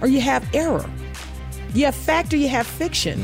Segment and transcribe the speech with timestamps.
[0.00, 0.88] or you have error.
[1.74, 3.22] You have fact or you have fiction.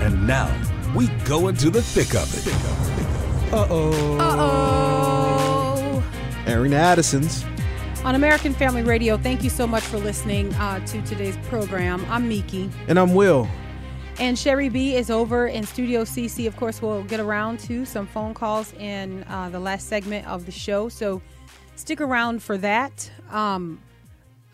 [0.00, 0.52] And now
[0.94, 3.52] we go into the thick of it.
[3.52, 4.18] Uh oh.
[4.18, 6.04] Uh oh.
[6.46, 7.44] Airing the Addisons.
[8.04, 12.06] On American Family Radio, thank you so much for listening uh, to today's program.
[12.08, 12.70] I'm Miki.
[12.86, 13.48] And I'm Will.
[14.18, 16.46] And Sherry B is over in Studio CC.
[16.46, 20.46] Of course, we'll get around to some phone calls in uh, the last segment of
[20.46, 20.88] the show.
[20.88, 21.20] So
[21.74, 23.10] stick around for that.
[23.30, 23.82] Um,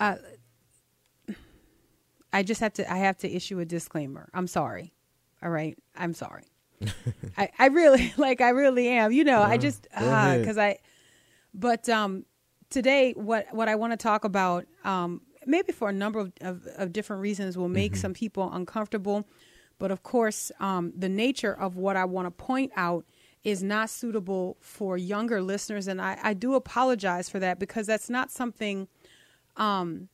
[0.00, 0.16] uh,
[2.32, 2.90] I just have to.
[2.90, 4.28] I have to issue a disclaimer.
[4.32, 4.94] I'm sorry.
[5.42, 5.76] All right.
[5.96, 6.44] I'm sorry.
[7.36, 8.40] I, I really like.
[8.40, 9.12] I really am.
[9.12, 9.42] You know.
[9.42, 10.78] I just because I.
[11.54, 12.24] But um,
[12.70, 16.66] today, what what I want to talk about, um, maybe for a number of, of,
[16.78, 19.28] of different reasons, will make some people uncomfortable.
[19.78, 23.04] But of course, um, the nature of what I want to point out
[23.44, 28.08] is not suitable for younger listeners, and I, I do apologize for that because that's
[28.08, 28.88] not something.
[29.56, 30.08] Um,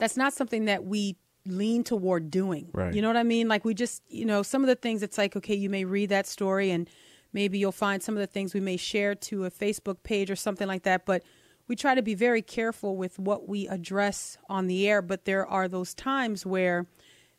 [0.00, 2.68] that's not something that we lean toward doing.
[2.72, 2.92] Right.
[2.92, 3.48] You know what I mean?
[3.48, 6.08] Like we just, you know, some of the things it's like, okay, you may read
[6.10, 6.88] that story and
[7.32, 10.36] maybe you'll find some of the things we may share to a Facebook page or
[10.36, 11.22] something like that, but
[11.68, 15.46] we try to be very careful with what we address on the air, but there
[15.46, 16.86] are those times where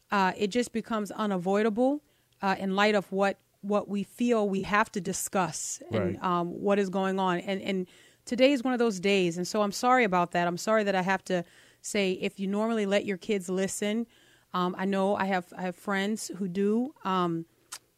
[0.09, 2.01] uh, it just becomes unavoidable
[2.41, 6.23] uh, in light of what what we feel we have to discuss and Right.
[6.23, 7.39] um, what is going on.
[7.39, 7.87] And and
[8.25, 10.47] today is one of those days, and so I'm sorry about that.
[10.47, 11.43] I'm sorry that I have to
[11.81, 14.07] say if you normally let your kids listen.
[14.53, 16.93] Um, I know I have I have friends who do.
[17.03, 17.45] Um,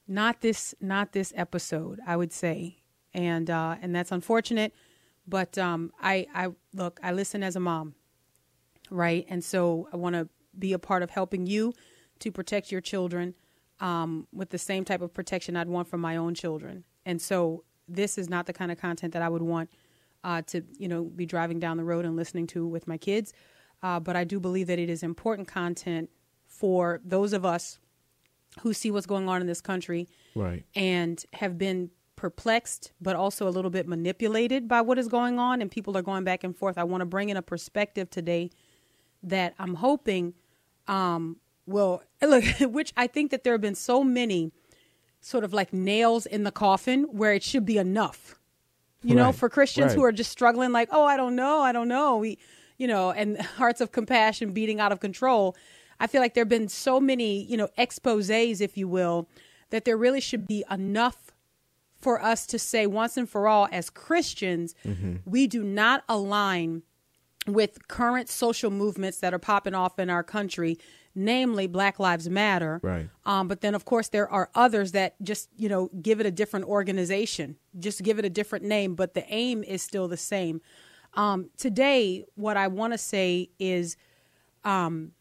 [0.08, 2.78] not this not this episode, I would say,
[3.14, 4.74] and uh, and that's unfortunate.
[5.28, 7.96] But um, I I look I listen as a mom,
[8.90, 9.26] right?
[9.30, 11.74] And so I want to be a part of helping you
[12.20, 13.34] to protect your children
[13.80, 16.84] um, with the same type of protection I'd want from my own children.
[17.06, 19.70] And so this is not the kind of content that I would want
[20.24, 23.34] uh, to, you know, be driving down the road and listening to with my kids.
[23.84, 26.10] Uh, but I do believe that it is important content
[26.48, 27.78] for those of us
[28.62, 30.64] who see what's going on in this country Right.
[30.76, 35.62] and have been perplexed, but also a little bit manipulated by what is going on,
[35.62, 36.78] and people are going back and forth.
[36.78, 38.50] I want to bring in a perspective today
[39.22, 40.34] that I'm hoping
[40.88, 44.52] um, will look, which I think that there have been so many
[45.20, 48.40] sort of like nails in the coffin where it should be enough.
[49.06, 51.90] You know, for Christians who are just struggling, like, oh, I don't know, I don't
[51.90, 52.18] know.
[52.18, 52.38] We,
[52.84, 55.56] you know, and hearts of compassion beating out of control.
[56.02, 59.30] I feel like there have been so many, you know, exposes, if you will,
[59.70, 61.32] that there really should be enough
[61.98, 64.76] for us to say once and for all as Christians,
[65.26, 66.84] we do not align
[67.48, 70.78] with current social movements that are popping off in our country,
[71.16, 72.82] namely Black Lives Matter.
[72.84, 73.08] Right.
[73.26, 76.32] Um, but then, of course, there are others that just, you know, give it a
[76.32, 80.60] different organization, just give it a different name, but the aim is still the same.
[81.16, 83.96] Um, today, what I want to say is,
[84.64, 85.12] um,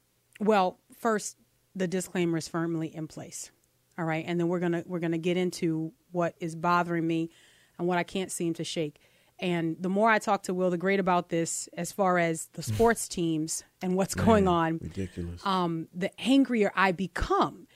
[0.40, 1.36] well, first,
[1.74, 3.50] the disclaimer is firmly in place.
[3.98, 7.30] All right, and then we're gonna we're gonna get into what is bothering me
[7.78, 9.00] and what I can't seem to shake.
[9.38, 12.62] And the more I talk to Will, the great about this, as far as the
[12.62, 15.44] sports teams and what's going on, Ridiculous.
[15.44, 17.66] um, the angrier I become.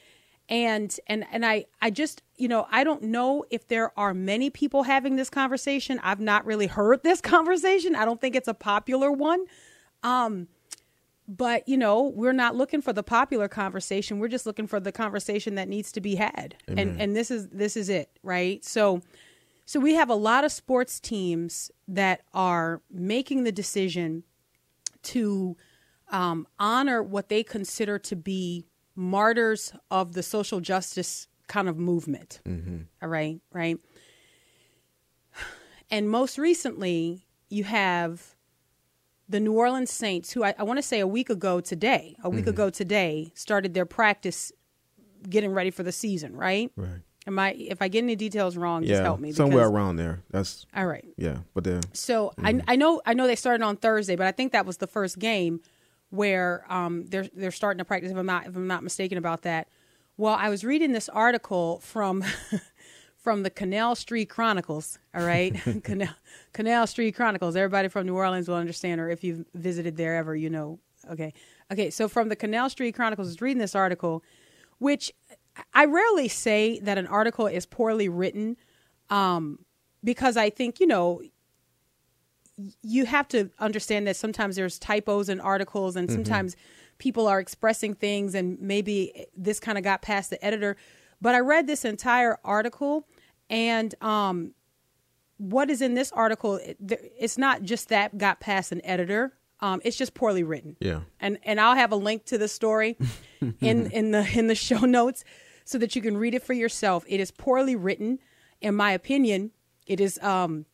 [0.48, 4.50] And and and I I just you know I don't know if there are many
[4.50, 6.00] people having this conversation.
[6.02, 7.94] I've not really heard this conversation.
[7.94, 9.44] I don't think it's a popular one.
[10.02, 10.48] Um,
[11.28, 14.20] but you know we're not looking for the popular conversation.
[14.20, 16.54] We're just looking for the conversation that needs to be had.
[16.68, 18.64] And and this is this is it, right?
[18.64, 19.02] So
[19.64, 24.22] so we have a lot of sports teams that are making the decision
[25.02, 25.56] to
[26.10, 28.64] um, honor what they consider to be
[28.96, 32.40] martyrs of the social justice kind of movement.
[32.44, 32.78] Mm-hmm.
[33.02, 33.78] All right, right.
[35.88, 38.34] And most recently, you have
[39.28, 42.28] the New Orleans Saints, who I, I want to say a week ago today, a
[42.28, 42.50] week mm-hmm.
[42.50, 44.50] ago today, started their practice
[45.28, 46.34] getting ready for the season.
[46.34, 46.72] Right?
[46.76, 47.02] right.
[47.26, 47.52] Am I?
[47.52, 49.02] If I get any details wrong, just Yeah.
[49.02, 49.32] help me.
[49.32, 50.22] Somewhere because- around there.
[50.30, 51.04] That's All right.
[51.16, 51.38] yeah.
[51.54, 51.80] But there.
[51.92, 52.68] So I, mm-hmm.
[52.68, 55.18] I know I know they started on Thursday, but I think that was the first
[55.18, 55.60] game
[56.10, 58.10] where um, they're they're starting to practice.
[58.10, 59.68] If I'm not if I'm not mistaken about that.
[60.18, 62.24] Well, I was reading this article from
[63.18, 64.98] from the Canal Street Chronicles.
[65.14, 65.54] All right,
[65.84, 66.14] Canal
[66.52, 67.56] Canal Street Chronicles.
[67.56, 70.78] Everybody from New Orleans will understand, or if you've visited there ever, you know
[71.10, 71.32] Okay.
[71.72, 71.90] Okay.
[71.90, 74.22] So from the Canal Street Chronicles, I was reading this article,
[74.78, 75.12] which
[75.72, 78.56] I rarely say that an article is poorly written,
[79.10, 79.60] um,
[80.04, 81.22] because I think you know
[82.82, 86.56] you have to understand that sometimes there's typos in articles, and sometimes
[86.98, 90.76] people are expressing things, and maybe this kind of got past the editor.
[91.20, 93.06] But I read this entire article,
[93.50, 94.54] and um,
[95.38, 99.34] what is in this article, it's not just that got past an editor.
[99.60, 100.76] Um, it's just poorly written.
[100.80, 101.00] Yeah.
[101.20, 102.98] And and I'll have a link to the story
[103.60, 105.24] in in the in the show notes
[105.64, 107.04] so that you can read it for yourself.
[107.06, 108.18] It is poorly written,
[108.60, 109.52] in my opinion.
[109.86, 110.66] It is um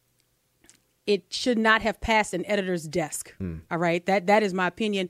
[1.06, 3.34] it should not have passed an editor's desk.
[3.70, 4.04] All right.
[4.06, 5.08] That that is my opinion.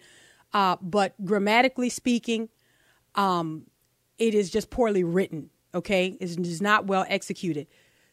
[0.52, 2.48] Uh, but grammatically speaking,
[3.14, 3.66] um,
[4.18, 5.50] it is just poorly written.
[5.74, 7.66] Okay, it is not well executed.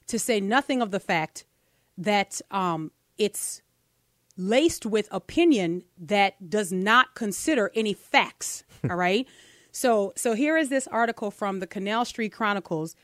[0.07, 1.45] To say nothing of the fact
[1.97, 3.61] that um, it's
[4.37, 8.63] laced with opinion that does not consider any facts.
[8.89, 9.27] all right.
[9.71, 12.95] So so here is this article from the Canal Street Chronicles,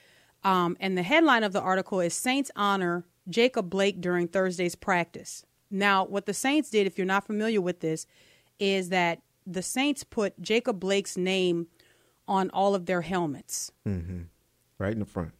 [0.43, 5.45] um, and the headline of the article is Saints honor Jacob Blake during Thursday's practice.
[5.71, 8.05] Now, what the Saints did, if you're not familiar with this,
[8.59, 11.67] is that the Saints put Jacob Blake's name
[12.27, 13.71] on all of their helmets.
[13.87, 14.21] Mm-hmm.
[14.77, 15.31] right in the front.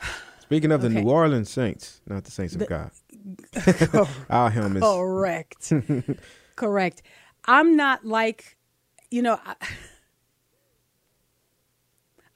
[0.42, 1.02] Speaking of the Okay.
[1.02, 2.90] New Orleans Saints, not the Saints of God,
[4.30, 4.86] our helmets.
[4.86, 5.72] Correct.
[6.56, 7.02] Correct.
[7.46, 8.56] I'm not like,
[9.10, 9.54] you know, I,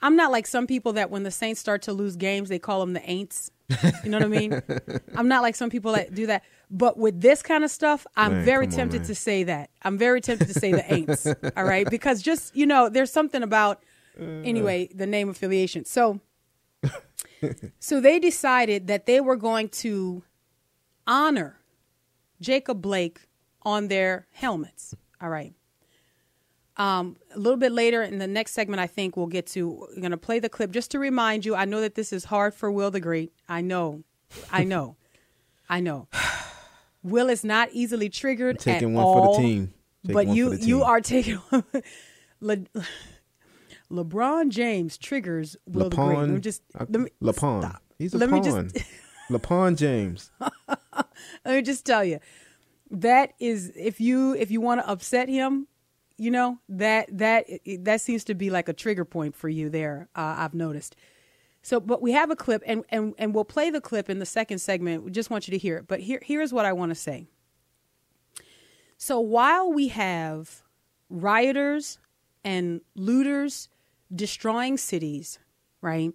[0.03, 2.81] I'm not like some people that when the Saints start to lose games, they call
[2.81, 3.51] them the Aints.
[4.03, 4.63] You know what I mean?
[5.17, 6.43] I'm not like some people that do that.
[6.71, 9.71] But with this kind of stuff, I'm Man, very come on, tempted to say that.
[9.83, 11.53] I'm very tempted to say the Aints.
[11.57, 11.89] all right.
[11.89, 13.83] Because just, you know, there's something about,
[14.21, 14.25] uh.
[14.25, 15.85] anyway, the name affiliation.
[15.85, 16.21] So,
[17.79, 20.23] so they decided that they were going to
[21.07, 21.59] honor
[22.41, 23.21] Jacob Blake
[23.63, 24.95] on their helmets.
[25.21, 25.53] All right.
[26.81, 29.69] Um, a little bit later in the next segment, I think we'll get to.
[29.95, 31.55] We're going to play the clip just to remind you.
[31.55, 33.33] I know that this is hard for Will the Great.
[33.51, 34.03] I know.
[34.51, 34.97] I know.
[35.69, 36.09] I know.
[37.03, 39.75] Will is not easily triggered Taking at one all, for the team.
[40.05, 41.39] But you the you are taking.
[42.41, 42.57] Le,
[43.93, 46.19] LeBron James triggers Will the Great.
[46.19, 47.61] Let me just uh, let me LePon.
[47.61, 47.83] stop.
[47.99, 48.71] He's a Let me pawn.
[48.73, 48.87] just
[49.31, 50.31] LePon James.
[51.45, 52.21] let me just tell you
[52.91, 55.67] that is if you if you want to upset him
[56.21, 57.47] you know that that
[57.81, 60.97] that seems to be like a trigger point for you there uh, i've noticed.
[61.63, 64.27] So but we have a clip and and and we'll play the clip in the
[64.27, 65.03] second segment.
[65.03, 65.89] We just want you to hear it.
[65.89, 67.27] But here here's what i want to say.
[68.97, 70.63] So while we have
[71.09, 71.99] rioters
[72.45, 73.69] and looters
[74.15, 75.39] destroying cities
[75.81, 76.13] right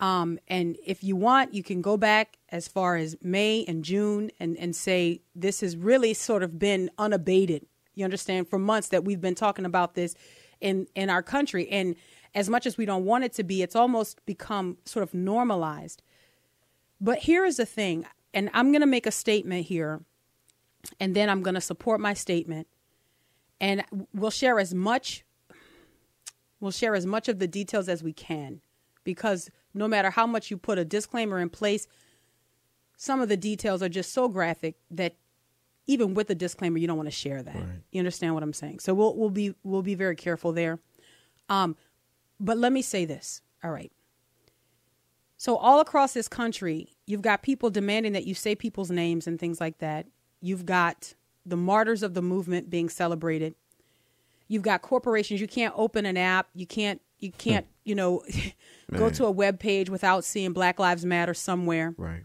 [0.00, 4.30] um, and if you want, you can go back as far as May and June
[4.38, 7.66] and, and say this has really sort of been unabated.
[7.98, 8.48] You understand?
[8.48, 10.14] For months that we've been talking about this
[10.60, 11.68] in, in our country.
[11.68, 11.96] And
[12.34, 16.02] as much as we don't want it to be, it's almost become sort of normalized.
[17.00, 20.00] But here is the thing, and I'm going to make a statement here,
[21.00, 22.66] and then I'm going to support my statement.
[23.60, 23.84] And
[24.14, 25.24] we'll share as much
[26.60, 28.60] we'll share as much of the details as we can
[29.04, 31.86] because no matter how much you put a disclaimer in place,
[32.96, 35.14] some of the details are just so graphic that
[35.88, 37.56] even with the disclaimer, you don't want to share that.
[37.90, 38.78] You understand what I'm saying?
[38.78, 40.78] So we'll we'll be we'll be very careful there.
[41.48, 41.74] Um,
[42.38, 43.42] but let me say this.
[43.64, 43.90] All right.
[45.36, 49.38] So all across this country, you've got people demanding that you say people's names and
[49.38, 50.06] things like that.
[50.40, 51.14] You've got
[51.46, 53.54] the martyrs of the movement being celebrated.
[54.48, 55.40] You've got corporations.
[55.40, 56.48] You can't open an app.
[56.54, 57.00] You can't.
[57.18, 57.66] You can't.
[57.84, 58.22] You know,
[58.94, 62.24] go to a web page without seeing Black Lives Matter somewhere Right.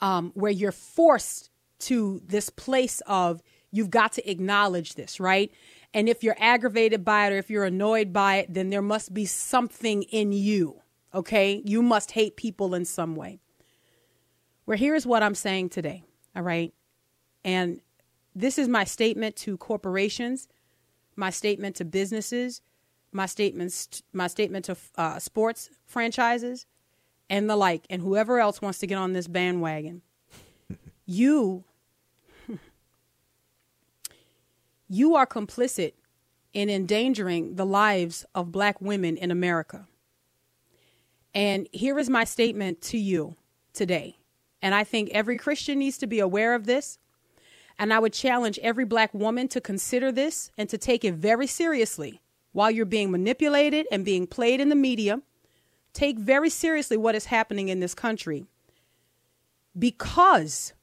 [0.00, 5.52] um, where you're forced to this place of you've got to acknowledge this, right?
[5.92, 9.14] And if you're aggravated by it or if you're annoyed by it, then there must
[9.14, 10.82] be something in you,
[11.14, 11.62] okay?
[11.64, 13.38] You must hate people in some way.
[14.64, 16.04] Where here's what I'm saying today,
[16.34, 16.74] all right?
[17.44, 17.80] And
[18.34, 20.48] this is my statement to corporations,
[21.14, 22.60] my statement to businesses,
[23.12, 26.66] my statements, my statement to uh, sports franchises,
[27.30, 30.02] and the like, and whoever else wants to get on this bandwagon,
[31.06, 31.64] you
[34.88, 35.92] you are complicit
[36.52, 39.86] in endangering the lives of black women in America.
[41.34, 43.36] And here is my statement to you
[43.72, 44.16] today.
[44.62, 46.98] And I think every Christian needs to be aware of this.
[47.78, 51.46] And I would challenge every black woman to consider this and to take it very
[51.46, 55.20] seriously while you're being manipulated and being played in the media
[55.92, 58.46] take very seriously what is happening in this country
[59.78, 60.74] because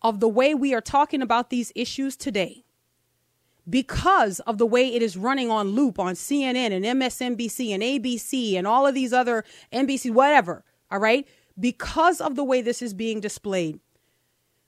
[0.00, 2.64] of the way we are talking about these issues today.
[3.68, 8.54] Because of the way it is running on loop on CNN and MSNBC and ABC
[8.54, 10.64] and all of these other NBC, whatever.
[10.90, 11.26] All right.
[11.58, 13.78] Because of the way this is being displayed,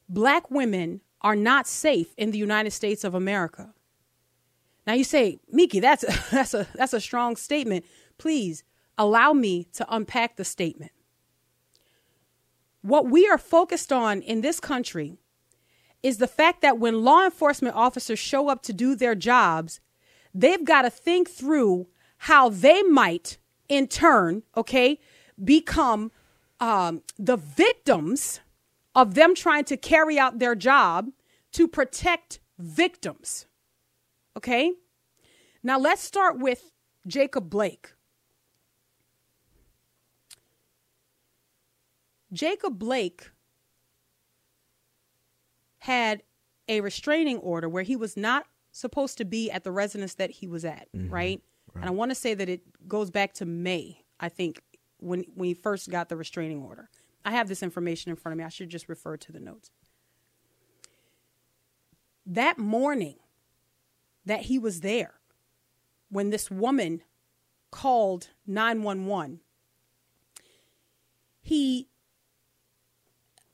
[0.08, 3.72] black women are not safe in the United States of America.
[4.86, 7.84] Now you say, Miki, that's a, that's a that's a strong statement.
[8.18, 8.62] Please
[8.96, 10.92] allow me to unpack the statement.
[12.82, 15.18] What we are focused on in this country
[16.04, 19.80] is the fact that when law enforcement officers show up to do their jobs,
[20.34, 23.38] they've got to think through how they might,
[23.70, 25.00] in turn, okay,
[25.42, 26.12] become
[26.60, 28.40] um, the victims
[28.94, 31.08] of them trying to carry out their job
[31.52, 33.46] to protect victims.
[34.36, 34.72] Okay?
[35.62, 36.70] Now let's start with
[37.06, 37.94] Jacob Blake.
[42.30, 43.30] Jacob Blake
[45.84, 46.22] had
[46.66, 50.46] a restraining order where he was not supposed to be at the residence that he
[50.46, 51.12] was at, mm-hmm.
[51.12, 51.42] right?
[51.74, 51.82] right?
[51.82, 54.62] And I want to say that it goes back to May, I think,
[54.96, 56.88] when, when he first got the restraining order.
[57.22, 58.44] I have this information in front of me.
[58.44, 59.72] I should just refer to the notes.
[62.24, 63.16] That morning
[64.24, 65.20] that he was there,
[66.08, 67.02] when this woman
[67.70, 69.40] called 911,
[71.42, 71.88] he,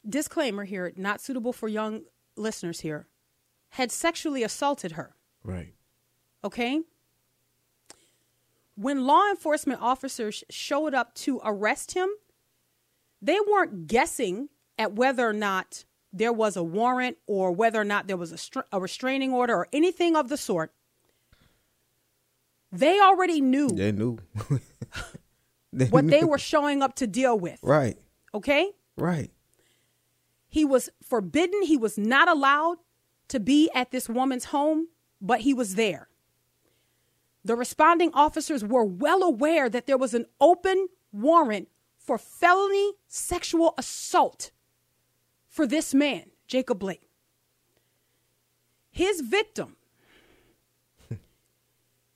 [0.09, 2.03] disclaimer here, not suitable for young
[2.37, 3.07] listeners here,
[3.71, 5.15] had sexually assaulted her.
[5.43, 5.75] Right.
[6.45, 6.81] Okay?
[8.75, 12.09] When law enforcement officers showed up to arrest him,
[13.21, 18.07] they weren't guessing at whether or not there was a warrant or whether or not
[18.07, 20.73] there was a, str- a restraining order or anything of the sort.
[22.73, 23.69] They already knew.
[23.69, 24.19] They knew.
[25.73, 26.11] they what knew.
[26.11, 27.59] they were showing up to deal with.
[27.63, 27.99] Right.
[28.33, 28.71] Okay?
[28.97, 29.31] Right.
[30.50, 32.78] He was forbidden, he was not allowed
[33.28, 34.88] to be at this woman's home,
[35.21, 36.09] but he was there.
[37.45, 43.75] The responding officers were well aware that there was an open warrant for felony sexual
[43.78, 44.50] assault
[45.49, 47.02] for this man, Jacob Blake.
[48.90, 49.76] His victim,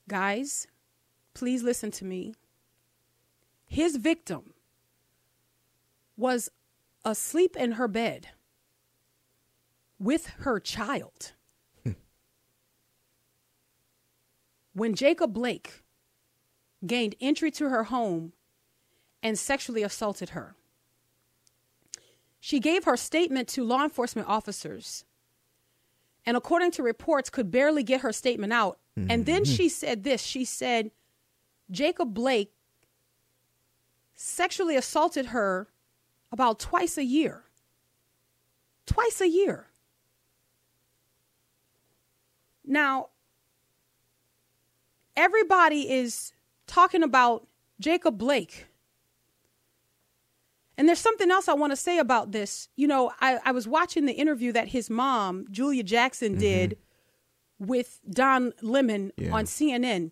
[0.08, 0.66] guys,
[1.34, 2.34] please listen to me.
[3.64, 4.54] His victim
[6.16, 6.50] was
[7.04, 8.28] asleep in her bed
[9.98, 11.32] with her child.
[14.72, 15.82] when Jacob Blake
[16.86, 18.32] gained entry to her home
[19.22, 20.54] and sexually assaulted her,
[22.40, 25.04] she gave her statement to law enforcement officers
[26.26, 29.10] and according to reports could barely get her statement out mm-hmm.
[29.10, 30.90] and then she said this she said
[31.70, 32.52] jacob blake
[34.14, 35.68] sexually assaulted her
[36.34, 37.44] about twice a year.
[38.86, 39.68] Twice a year.
[42.66, 43.10] Now,
[45.16, 46.32] everybody is
[46.66, 47.46] talking about
[47.78, 48.66] Jacob Blake.
[50.76, 52.68] And there's something else I want to say about this.
[52.74, 56.40] You know, I, I was watching the interview that his mom, Julia Jackson, mm-hmm.
[56.40, 56.78] did
[57.60, 59.32] with Don Lemon yeah.
[59.32, 60.10] on CNN.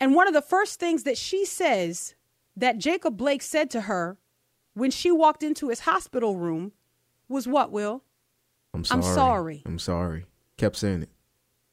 [0.00, 2.16] And one of the first things that she says
[2.56, 4.18] that Jacob Blake said to her
[4.76, 6.72] when she walked into his hospital room
[7.28, 8.04] was what, Will?
[8.74, 8.98] I'm sorry.
[8.98, 9.62] I'm sorry.
[9.64, 10.26] I'm sorry.
[10.58, 11.08] Kept saying it.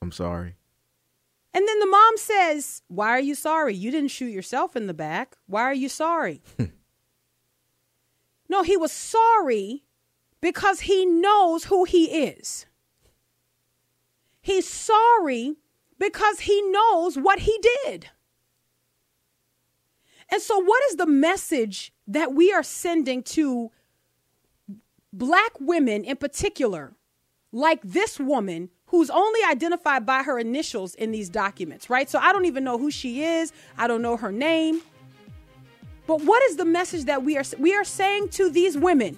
[0.02, 0.56] I'm sorry.
[1.54, 3.76] And then the mom says, Why are you sorry?
[3.76, 5.36] You didn't shoot yourself in the back.
[5.48, 6.42] Why are you sorry?
[8.50, 9.84] no, he was sorry
[10.40, 12.68] because he knows who he is.
[14.42, 15.58] He's sorry
[16.00, 18.10] because he knows what he did.
[20.30, 23.72] And so, what is the message that we are sending to
[25.12, 26.94] black women in particular,
[27.52, 32.10] like this woman who's only identified by her initials in these documents, right?
[32.10, 34.82] So, I don't even know who she is, I don't know her name.
[36.06, 39.18] But what is the message that we are we are saying to these women?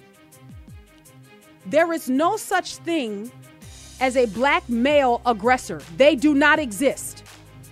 [1.66, 3.30] There is no such thing
[4.00, 5.82] as a black male aggressor.
[5.96, 7.24] They do not exist.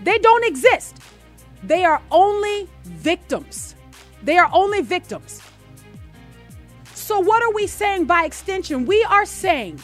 [0.03, 0.99] They don't exist.
[1.63, 3.74] They are only victims.
[4.25, 5.43] They are only victims.
[6.95, 8.87] So, what are we saying by extension?
[8.87, 9.81] We are saying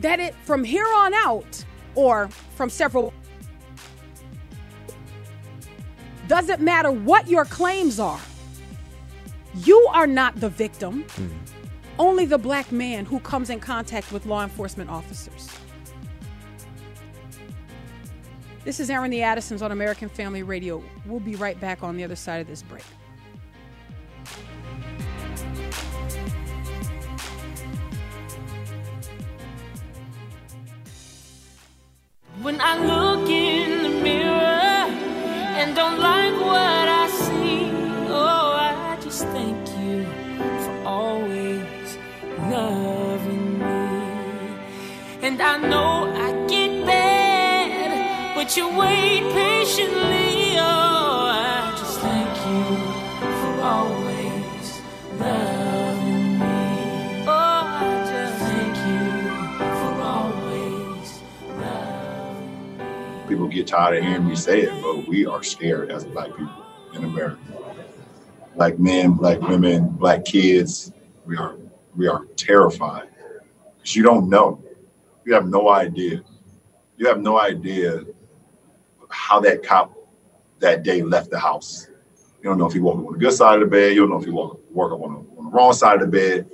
[0.00, 1.64] that it from here on out,
[1.96, 3.12] or from several,
[6.28, 8.20] doesn't matter what your claims are,
[9.56, 11.30] you are not the victim, mm.
[11.98, 15.48] only the black man who comes in contact with law enforcement officers.
[18.68, 20.84] This is Airing the Addisons on American Family Radio.
[21.06, 22.82] We'll be right back on the other side of this break.
[32.42, 34.84] When I look in the mirror
[35.56, 37.70] and don't like what I see,
[38.10, 40.04] oh, I just thank you
[40.60, 41.96] for always
[42.50, 43.66] loving me.
[45.22, 45.97] And I know
[48.58, 50.56] you wait patiently.
[50.58, 52.64] Oh, I just thank you
[53.38, 54.82] for always
[55.16, 57.24] loving me.
[57.24, 61.20] Oh, I just thank you for always
[61.56, 63.28] loving me.
[63.28, 66.66] People get tired of hearing me say it, but we are scared as black people
[66.94, 67.38] in America.
[68.56, 70.90] Black men, black women, black kids,
[71.26, 71.54] we are
[71.94, 73.08] we are terrified.
[73.76, 74.60] Because you don't know.
[75.24, 76.24] You have no idea.
[76.96, 78.04] You have no idea
[79.08, 79.94] how that cop
[80.60, 81.88] that day left the house.
[82.42, 83.94] You don't know if he woke up on the good side of the bed.
[83.94, 86.18] You don't know if he woke, up on the, on the wrong side of the
[86.18, 86.50] bed.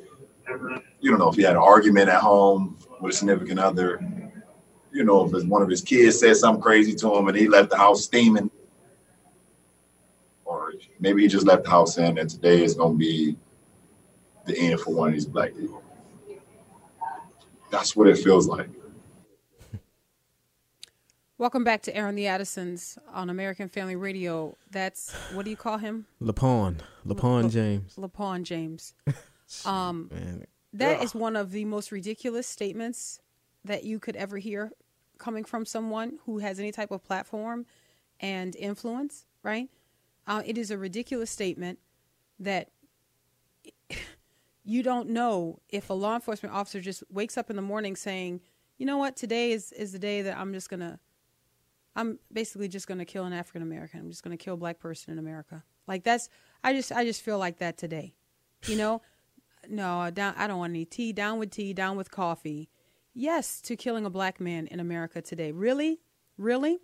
[1.01, 4.01] You don't know if he had an argument at home with a significant other.
[4.93, 7.71] You know, if one of his kids said something crazy to him and he left
[7.71, 8.51] the house steaming.
[10.45, 13.37] Or maybe he just left the house saying that today is going to be
[14.47, 15.83] the end for one of these black people.
[17.71, 18.69] That's what it feels like.
[21.45, 24.57] Welcome back to Airing the Addisons on American Family Radio.
[24.71, 26.07] That's what do you call him?
[26.19, 26.79] LaPawn.
[27.07, 27.97] LaPawn James.
[27.97, 28.95] LaPawn James.
[29.67, 30.47] Um, Man.
[30.73, 33.21] that is one of the most ridiculous statements
[33.63, 34.73] that you could ever hear
[35.19, 37.67] coming from someone who has any type of platform
[38.21, 39.69] and influence, right?
[40.27, 41.79] Uh, it is a ridiculous statement
[42.41, 42.71] that
[44.65, 48.41] you don't know if a law enforcement officer just wakes up in the morning saying,
[48.79, 50.99] you know what, today is, is the day that I'm just going to,
[51.97, 54.01] I'm basically just going to kill an African American.
[54.01, 55.63] I'm just going to kill a black person in America.
[55.87, 56.29] Like that's,
[56.63, 58.15] I just, I just feel like that today,
[58.67, 59.03] you know?
[59.69, 61.13] no, down, I don't want any tea.
[61.13, 62.69] Down with tea, down with coffee.
[63.15, 65.53] Yes, to killing a black man in America today.
[65.53, 66.01] Really?
[66.37, 66.79] Really?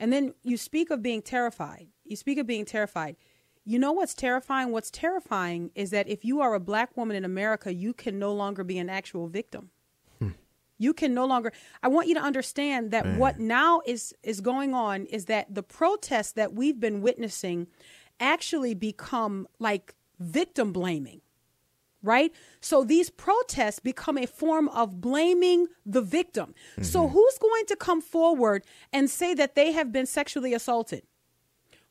[0.00, 1.88] And then you speak of being terrified.
[2.04, 3.16] You speak of being terrified.
[3.64, 4.72] You know what's terrifying?
[4.72, 8.32] What's terrifying is that if you are a black woman in America, you can no
[8.32, 9.70] longer be an actual victim.
[10.78, 14.74] You can no longer I want you to understand that what now is is going
[14.74, 17.68] on is that the protests that we've been witnessing
[18.18, 21.20] actually become like victim blaming
[22.02, 22.32] right?
[22.60, 26.52] So these protests become a form of blaming the victim.
[26.82, 31.04] So who's going to come forward and say that they have been sexually assaulted?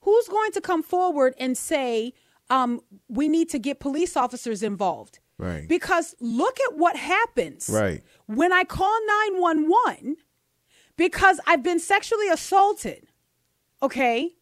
[0.01, 2.13] Who's going to come forward and say
[2.49, 5.19] um, we need to get police officers involved?
[5.41, 5.67] Right.
[5.67, 8.03] Because look at what happens Right.
[8.27, 8.95] when I call
[9.33, 10.17] 911
[10.97, 13.07] because I've been sexually assaulted.
[13.81, 14.35] Okay?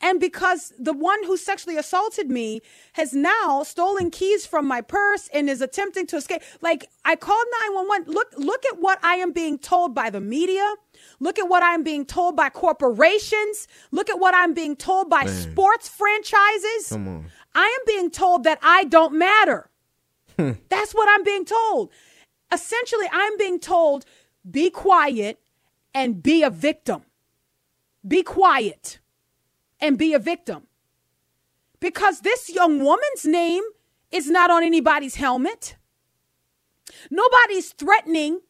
[0.00, 2.60] And because the one who sexually assaulted me
[2.92, 6.40] has now stolen keys from my purse and is attempting to escape.
[6.62, 8.12] Like I called 911.
[8.14, 10.66] Look look at what I am being told by the media.
[11.18, 13.66] Look at what I'm being told by corporations.
[13.90, 16.90] Look at what I'm being told by sports franchises.
[16.90, 17.24] Come on.
[17.54, 19.68] I am being told that I don't matter.
[20.68, 21.90] That's what I'm being told.
[22.52, 24.04] Essentially, I'm being told
[24.48, 25.40] be quiet
[25.92, 27.02] and be a victim.
[28.06, 29.00] Be quiet
[29.80, 30.68] and be a victim.
[31.80, 33.62] Because this young woman's name
[34.10, 35.76] is not on anybody's helmet.
[37.10, 38.40] Nobody's threatening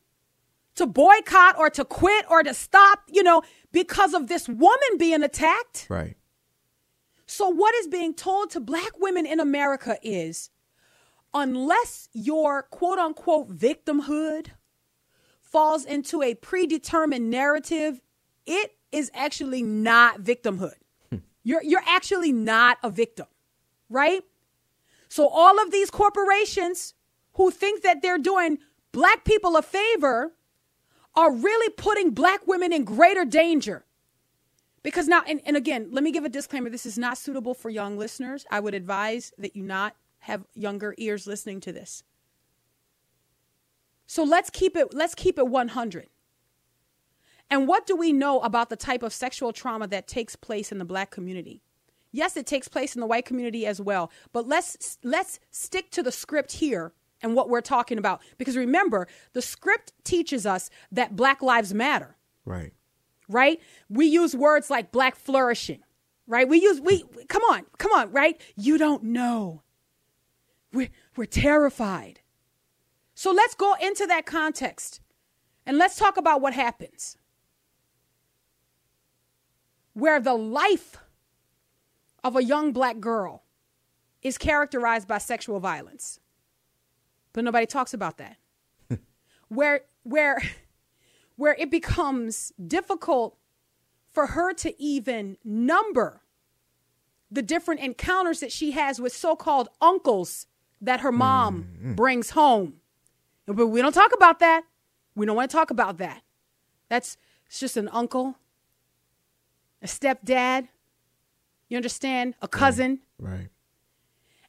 [0.77, 5.23] to boycott or to quit or to stop, you know, because of this woman being
[5.23, 5.87] attacked.
[5.89, 6.17] Right.
[7.27, 10.51] So, what is being told to black women in America is
[11.35, 14.49] unless your quote unquote victimhood
[15.41, 18.01] falls into a predetermined narrative,
[18.47, 20.75] it is actually not victimhood.
[21.11, 21.19] Hmm.
[21.43, 23.27] You're, you're actually not a victim,
[23.89, 24.23] right?
[25.09, 26.95] So, all of these corporations
[27.35, 28.59] who think that they're doing
[28.93, 30.33] black people a favor
[31.15, 33.85] are really putting black women in greater danger.
[34.83, 37.69] Because now, and, and again, let me give a disclaimer this is not suitable for
[37.71, 38.47] young listeners.
[38.51, 39.97] I would advise that you not
[40.29, 42.05] have younger ears listening to this.
[44.07, 46.07] So let's keep it let's keep it 100.
[47.51, 50.79] And what do we know about the type of sexual trauma that takes place in
[50.79, 51.63] the black community?
[52.13, 56.03] Yes, it takes place in the white community as well, but let's let's stick to
[56.03, 61.17] the script here and what we're talking about because remember, the script teaches us that
[61.17, 62.73] black lives matter Right.
[63.29, 63.61] right?
[63.89, 65.81] We use words like black flourishing,
[66.27, 66.47] right?
[66.49, 68.39] We use we come on, come on, right?
[68.57, 69.63] You don't know.
[70.73, 72.21] We're we're terrified.
[73.15, 75.01] So let's go into that context
[75.67, 77.17] and let's talk about what happens.
[79.93, 80.99] Where the life
[82.23, 83.45] of a young black girl
[84.23, 86.21] is characterized by sexual violence.
[87.33, 88.37] But nobody talks about that.
[89.49, 90.43] where where
[91.37, 93.37] where it becomes difficult
[94.11, 96.23] for her to even number
[97.31, 100.47] the different encounters that she has with so called uncles
[100.81, 101.95] that her mom mm-hmm.
[101.95, 102.75] brings home.
[103.47, 104.65] But we don't talk about that.
[105.15, 106.23] We don't want to talk about that.
[106.89, 108.37] That's it's just an uncle,
[109.83, 110.69] a stepdad,
[111.69, 113.01] you understand, a cousin.
[113.19, 113.33] Right.
[113.33, 113.49] right.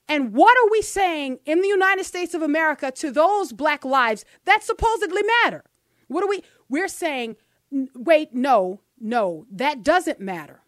[0.09, 4.25] And what are we saying in the United States of America to those black lives
[4.45, 5.63] that supposedly matter?
[6.07, 6.43] What are we?
[6.67, 7.35] We're saying,
[7.71, 10.61] wait, no, no, that doesn't matter.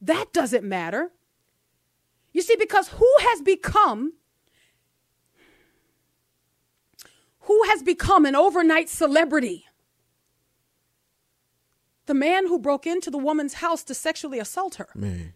[0.00, 1.12] That doesn't matter.
[2.32, 4.14] You see, because who has become
[7.50, 9.66] who has become an overnight celebrity?
[12.06, 14.86] The man who broke into the woman's house to sexually assault her.
[14.94, 15.34] Man.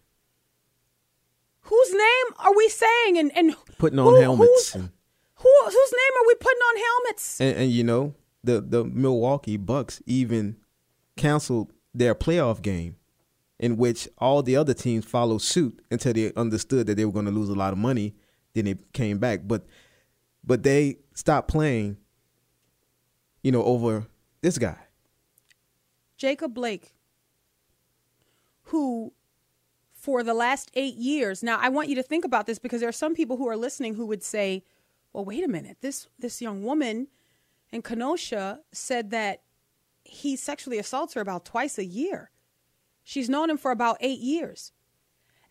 [1.59, 4.75] Whose name are we saying and, and putting on who, helmets?
[4.75, 4.91] And,
[5.35, 7.41] who, whose name are we putting on helmets?
[7.41, 10.55] And, and you know, the the Milwaukee Bucks even
[11.17, 12.95] canceled their playoff game
[13.59, 17.25] in which all the other teams followed suit until they understood that they were going
[17.25, 18.15] to lose a lot of money.
[18.53, 19.65] Then they came back, but
[20.45, 21.97] but they stopped playing.
[23.45, 24.07] You know, over
[24.41, 24.75] this guy,
[26.17, 26.95] Jacob Blake,
[28.63, 29.13] who
[29.93, 31.43] for the last eight years.
[31.43, 33.55] Now, I want you to think about this because there are some people who are
[33.55, 34.63] listening who would say,
[35.13, 35.77] "Well, wait a minute.
[35.81, 37.07] This this young woman
[37.71, 39.43] in Kenosha said that
[40.03, 42.31] he sexually assaults her about twice a year.
[43.03, 44.71] She's known him for about eight years.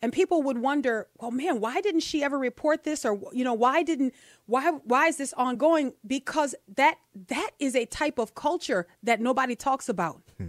[0.04, 3.06] And people would wonder, well, man, why didn't she ever report this?
[3.06, 4.12] Or, you know, why didn't,
[4.44, 5.94] why, why is this ongoing?
[6.06, 10.20] Because that, that is a type of culture that nobody talks about.
[10.36, 10.48] Hmm.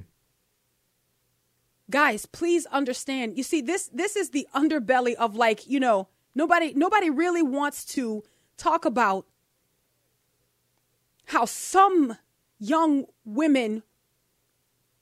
[1.89, 3.37] Guys, please understand.
[3.37, 7.85] You see, this, this is the underbelly of like, you know, nobody, nobody really wants
[7.93, 8.23] to
[8.57, 9.25] talk about
[11.27, 12.17] how some
[12.59, 13.83] young women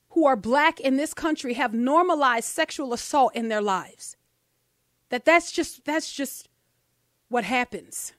[0.10, 4.16] who are black in this country have normalized sexual assault in their lives.
[5.14, 6.50] That that's just that's just
[7.30, 8.14] what happens.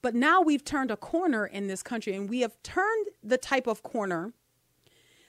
[0.00, 3.66] But now we've turned a corner in this country and we have turned the type
[3.66, 4.32] of corner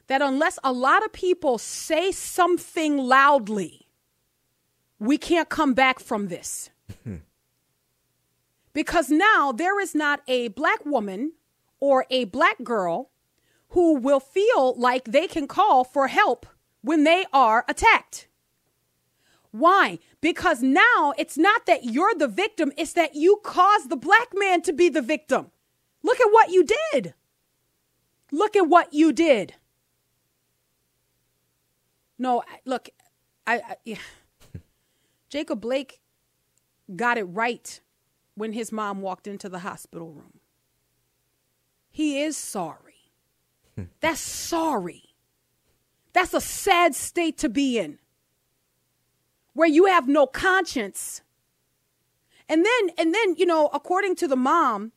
[0.06, 3.88] that unless a lot of people say something loudly,
[5.00, 6.70] we can't come back from this.
[8.74, 11.32] because now there is not a black woman
[11.80, 13.10] or a black girl
[13.70, 16.46] who will feel like they can call for help
[16.84, 18.28] when they are attacked.
[19.52, 20.00] Why?
[20.22, 24.62] Because now it's not that you're the victim, it's that you caused the black man
[24.64, 25.52] to be the victim.
[26.04, 27.14] Look at what you did.
[28.32, 29.56] Look at what you did.
[32.18, 32.90] No, look,
[33.46, 33.98] I, I yeah.
[35.30, 36.00] Jacob Blake
[36.96, 37.82] got it right
[38.36, 40.40] when his mom walked into the hospital room.
[41.90, 43.12] He is sorry.
[43.76, 43.84] Hmm.
[44.00, 45.04] That's sorry.
[46.14, 48.00] That's a sad state to be in
[49.54, 51.22] where you have no conscience.
[52.48, 54.92] And then, and then, you know, according to the mom,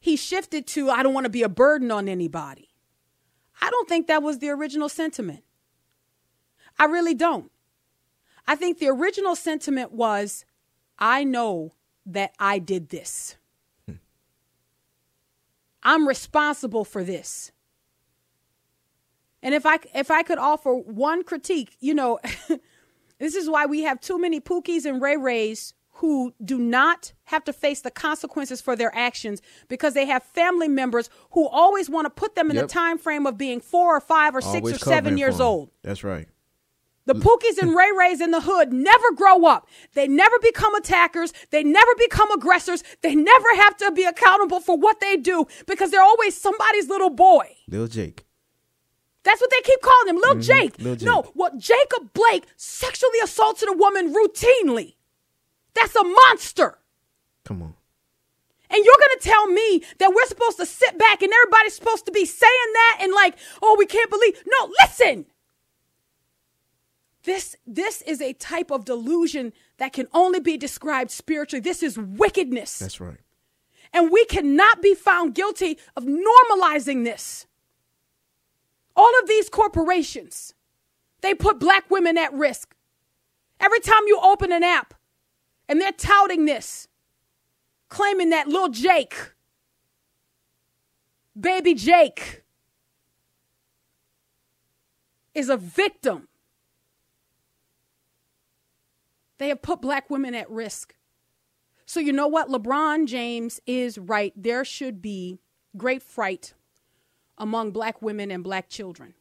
[0.00, 2.68] he shifted to, I don't want to be a burden on anybody.
[3.60, 5.42] I don't think that was the original sentiment.
[6.78, 7.50] I really don't.
[8.46, 10.44] I think the original sentiment was,
[10.98, 11.74] I know
[12.06, 13.36] that I did this.
[13.86, 13.96] Hmm.
[15.82, 17.52] I'm responsible for this.
[19.42, 22.18] And if I if I could offer one critique, you know,
[23.18, 27.42] this is why we have too many Pookies and Ray Rays who do not have
[27.44, 32.06] to face the consequences for their actions because they have family members who always want
[32.06, 32.68] to put them in yep.
[32.68, 35.70] the time frame of being four or five or always six or seven years old.
[35.82, 36.28] That's right.
[37.06, 39.66] The Pookies and Ray Rays in the hood never grow up.
[39.94, 41.32] They never become attackers.
[41.50, 42.84] They never become aggressors.
[43.00, 47.08] They never have to be accountable for what they do because they're always somebody's little
[47.08, 47.56] boy.
[47.66, 48.27] Little Jake.
[49.28, 50.40] That's what they keep calling him, Lil mm-hmm.
[50.40, 50.78] Jake.
[50.78, 51.06] Lil Jake.
[51.06, 54.94] No, well, Jacob Blake sexually assaulted a woman routinely.
[55.74, 56.78] That's a monster.
[57.44, 57.74] Come on.
[58.70, 62.06] And you're going to tell me that we're supposed to sit back and everybody's supposed
[62.06, 64.42] to be saying that and like, oh, we can't believe.
[64.46, 65.26] No, listen.
[67.24, 71.60] This this is a type of delusion that can only be described spiritually.
[71.60, 72.78] This is wickedness.
[72.78, 73.20] That's right.
[73.92, 77.46] And we cannot be found guilty of normalizing this.
[78.98, 80.54] All of these corporations,
[81.20, 82.74] they put black women at risk.
[83.60, 84.92] Every time you open an app
[85.68, 86.88] and they're touting this,
[87.88, 89.34] claiming that little Jake,
[91.38, 92.42] baby Jake,
[95.32, 96.26] is a victim.
[99.38, 100.96] They have put black women at risk.
[101.86, 102.48] So, you know what?
[102.48, 104.32] LeBron James is right.
[104.34, 105.38] There should be
[105.76, 106.54] great fright
[107.38, 109.14] among black women and black children.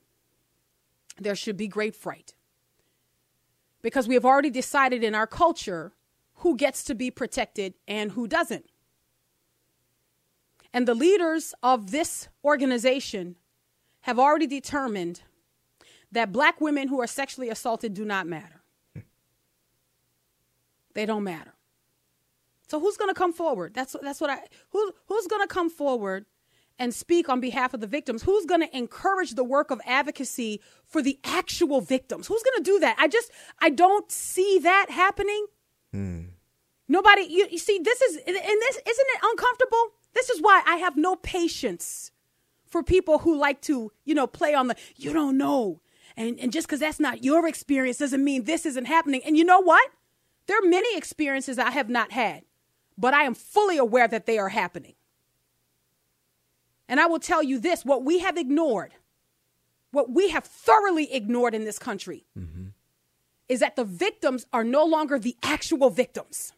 [1.20, 2.36] There should be great fright.
[3.82, 5.94] Because we have already decided in our culture
[6.38, 8.66] who gets to be protected and who doesn't.
[10.74, 13.38] And the leaders of this organization
[14.02, 15.22] have already determined
[16.12, 18.62] that black women who are sexually assaulted do not matter.
[20.94, 21.54] They don't matter.
[22.68, 23.74] So who's going to come forward?
[23.74, 24.40] That's that's what I
[24.72, 26.26] who who's going to come forward
[26.80, 28.24] and speak on behalf of the victims?
[28.24, 32.28] Who's going to encourage the work of advocacy for the actual victims?
[32.28, 32.96] Who's going to do that?
[33.00, 35.48] I just I don't see that happening.
[35.92, 36.22] Hmm.
[36.88, 39.92] Nobody you, you see this is and this isn't it uncomfortable?
[40.14, 42.12] This is why I have no patience
[42.66, 45.82] for people who like to, you know, play on the you don't know.
[46.16, 49.22] And and just cuz that's not your experience doesn't mean this isn't happening.
[49.26, 49.90] And you know what?
[50.48, 52.44] There are many experiences I have not had,
[52.98, 54.94] but I am fully aware that they are happening.
[56.90, 58.94] And I will tell you this what we have ignored,
[59.92, 62.68] what we have thoroughly ignored in this country, mm-hmm.
[63.50, 66.54] is that the victims are no longer the actual victims.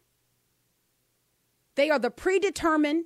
[1.74, 3.04] They are the predetermined,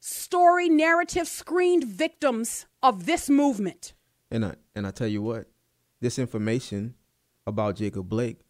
[0.00, 3.92] story, narrative, screened victims of this movement.
[4.30, 5.46] And I and I tell you what,
[6.00, 6.94] this information
[7.46, 8.40] about Jacob Blake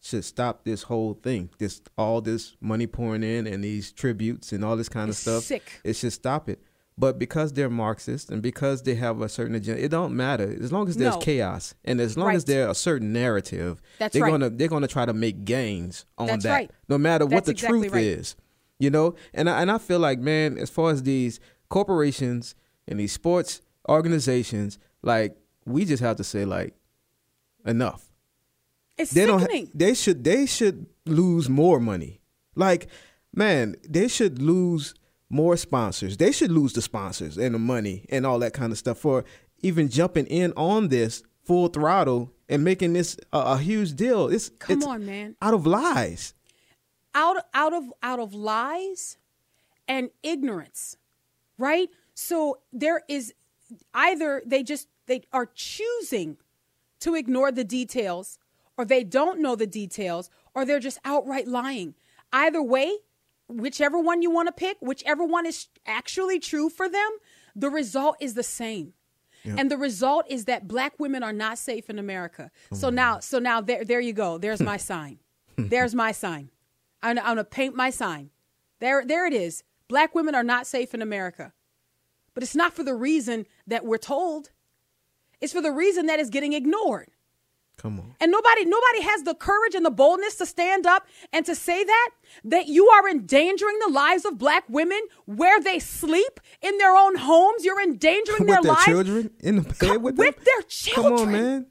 [0.00, 1.50] should stop this whole thing.
[1.58, 5.42] This all this money pouring in and these tributes and all this kind It's of
[5.42, 5.44] stuff.
[5.44, 5.80] sick.
[5.84, 6.62] It should stop it.
[7.00, 10.54] But because they're Marxist and because they have a certain agenda, it don't matter.
[10.62, 11.20] As long as there's No.
[11.20, 12.46] chaos and as long as Right.
[12.48, 14.30] there's a certain narrative, That's they're right.
[14.30, 16.52] gonna they're gonna try to make gains on That's that.
[16.52, 16.70] right.
[16.88, 18.36] No matter what the exactly truth is.
[18.78, 19.14] You know?
[19.34, 22.54] And I and I feel like, man, as far as these corporations
[22.86, 26.74] and these sports organizations, like we just have to say like
[27.66, 28.12] enough
[28.98, 29.40] It's they don't.
[29.40, 29.70] sickening.
[29.74, 30.22] They should.
[30.24, 32.20] They should lose more money.
[32.54, 32.88] Like,
[33.34, 34.94] man, they should lose
[35.30, 36.16] more sponsors.
[36.16, 39.24] They should lose the sponsors and the money and all that kind of stuff for
[39.62, 44.28] even jumping in on this full throttle and making this a, a huge deal.
[44.28, 45.36] It's Come it's on, man.
[45.40, 46.34] out of lies.
[47.14, 49.16] out out of out of lies
[49.88, 50.96] and ignorance
[51.58, 53.34] right so there is
[53.94, 56.36] either they just they are choosing
[57.00, 58.38] to ignore the details
[58.76, 61.94] or they don't know the details or they're just outright lying
[62.32, 62.96] either way
[63.50, 67.10] whichever one you want to pick whichever one is actually true for them
[67.54, 68.92] the result is the same
[69.44, 72.50] and the result is that black women are not safe in America.
[72.72, 74.38] So now, so now there, there you go.
[74.38, 75.18] There's my sign.
[75.56, 76.50] There's my sign.
[77.02, 78.30] I'm, I'm gonna paint my sign.
[78.80, 79.62] There, there it is.
[79.88, 81.52] Black women are not safe in America.
[82.34, 84.50] But it's not for the reason that we're told.
[85.40, 87.10] It's for the reason that is getting ignored.
[87.80, 88.14] Come on.
[88.20, 91.82] And nobody nobody has the courage and the boldness to stand up and to say
[91.82, 92.10] that
[92.44, 97.16] that you are endangering the lives of black women where they sleep in their own
[97.16, 97.64] homes.
[97.64, 100.26] You're endangering their, their lives children in the bed Co- with them.
[100.26, 101.66] with their Come on, man.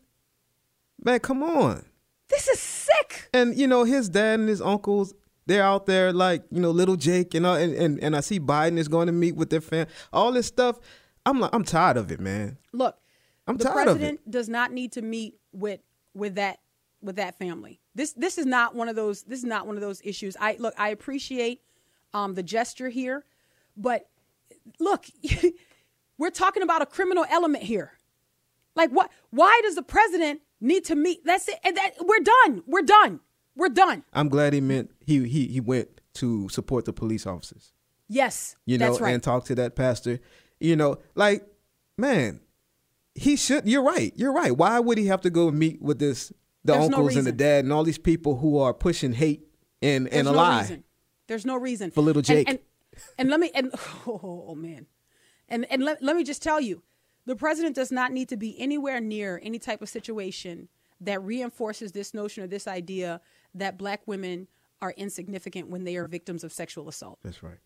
[1.04, 1.86] Man, come on.
[2.30, 3.30] This is sick.
[3.32, 5.14] And you know his dad and his uncles,
[5.46, 8.40] they're out there like you know little Jake and uh, and and, and I see
[8.40, 9.86] Biden is going to meet with their fam.
[10.12, 10.80] All this stuff,
[11.24, 12.58] I'm like I'm tired of it, man.
[12.74, 12.98] Look,
[13.46, 14.00] I'm the tired of it.
[14.00, 15.82] president does not need to meet with
[16.20, 16.60] with that
[17.02, 17.80] with that family.
[17.96, 20.36] This this is not one of those this is not one of those issues.
[20.40, 21.62] I look, I appreciate
[22.14, 23.26] um, the gesture here,
[23.78, 24.08] but
[24.80, 25.06] look,
[26.18, 27.94] we're talking about a criminal element here.
[28.76, 29.12] Like what?
[29.32, 31.26] Why does the president need to meet?
[31.26, 31.60] That's it.
[31.64, 32.64] And that we're done.
[32.68, 33.20] We're done.
[33.56, 34.04] We're done.
[34.14, 37.74] I'm glad he meant he he he went to support the police officers.
[38.12, 39.14] Yes, You know, right.
[39.14, 40.20] and talk to that pastor.
[40.60, 41.46] You know, like
[41.98, 42.42] man,
[43.20, 43.68] he should.
[43.68, 44.14] You're right.
[44.16, 44.56] You're right.
[44.56, 46.30] Why would he have to go meet with this
[46.64, 49.48] the There's no uncles and the dad and all these people who are pushing hate
[49.82, 50.62] and There's and a no lie?
[50.62, 50.84] Reason.
[51.28, 52.50] There's no reason For little And- Jake.
[52.50, 52.60] And
[53.18, 53.72] and, let me and
[54.08, 54.88] oh, man,
[55.48, 56.84] and and let, let me just tell you,
[57.26, 60.68] the president does not need to be anywhere near any type of situation
[61.00, 63.22] that reinforces this notion or this idea
[63.54, 64.48] that black women
[64.82, 67.20] are insignificant when they are victims of sexual assault.
[67.24, 67.60] That's right.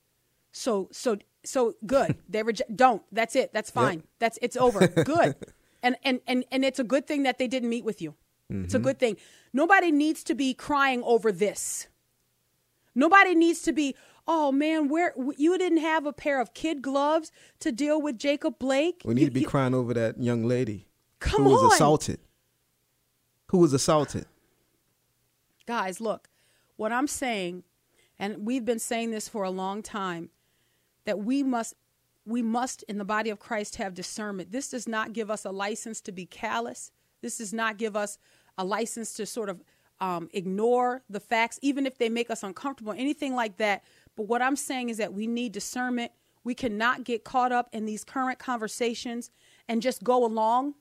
[0.53, 2.15] So so so good.
[2.29, 2.73] They reject.
[2.75, 3.03] Don't.
[3.11, 3.51] That's it.
[3.53, 4.03] That's fine.
[4.19, 4.87] That's it's over.
[4.87, 5.35] Good.
[5.85, 8.15] And and and and it's a good thing that they didn't meet with you.
[8.49, 8.85] It's a mm-hmm.
[8.85, 9.17] good thing.
[9.51, 11.89] Nobody needs to be crying over this.
[12.95, 13.93] Nobody needs to be.
[14.25, 18.59] Oh man, where you didn't have a pair of kid gloves to deal with Jacob
[18.59, 19.01] Blake?
[19.03, 20.87] We need You- to be you- crying over that young lady
[21.19, 21.73] Come who was on.
[21.73, 22.19] assaulted.
[23.47, 24.25] Who was assaulted?
[25.65, 26.29] guys, look,
[26.75, 27.63] what I'm saying,
[28.19, 30.29] and we've been saying this for a long time,
[31.05, 31.75] that we must
[32.25, 34.51] we must in the body of Christ have discernment.
[34.51, 36.91] This does not give us a license to be callous.
[37.21, 38.17] This does not give us
[38.57, 39.61] a license to sort of
[39.99, 43.83] um, ignore the facts, even if they make us uncomfortable, anything like that.
[44.15, 46.13] But what I'm saying is that we need discernment.
[46.45, 49.29] We cannot get caught up in these current conversations
[49.67, 50.75] and just go along.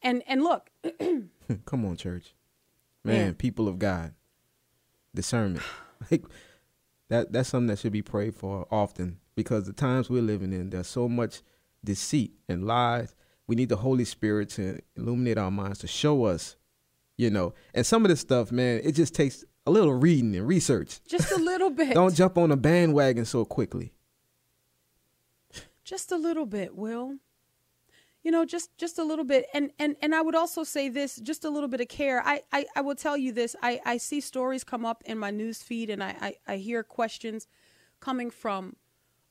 [0.00, 0.70] And and look,
[1.64, 2.34] Come on, church.
[3.04, 4.14] Man, people of God.
[5.14, 5.64] Discernment.
[6.10, 6.24] Like
[7.12, 10.70] that that's something that should be prayed for often because the times we're living in,
[10.70, 11.42] there's so much
[11.84, 13.14] deceit and lies.
[13.46, 16.56] We need the Holy Spirit to illuminate our minds to show us,
[17.18, 17.52] you know.
[17.74, 21.00] And some of this stuff, man, it just takes a little reading and research.
[21.06, 21.92] just a little bit.
[21.92, 23.92] Don't jump on a bandwagon so quickly.
[25.84, 27.16] just a little bit will
[28.22, 31.16] you know just just a little bit and and and i would also say this
[31.16, 33.96] just a little bit of care i i, I will tell you this i i
[33.96, 37.46] see stories come up in my news feed and I, I i hear questions
[38.00, 38.76] coming from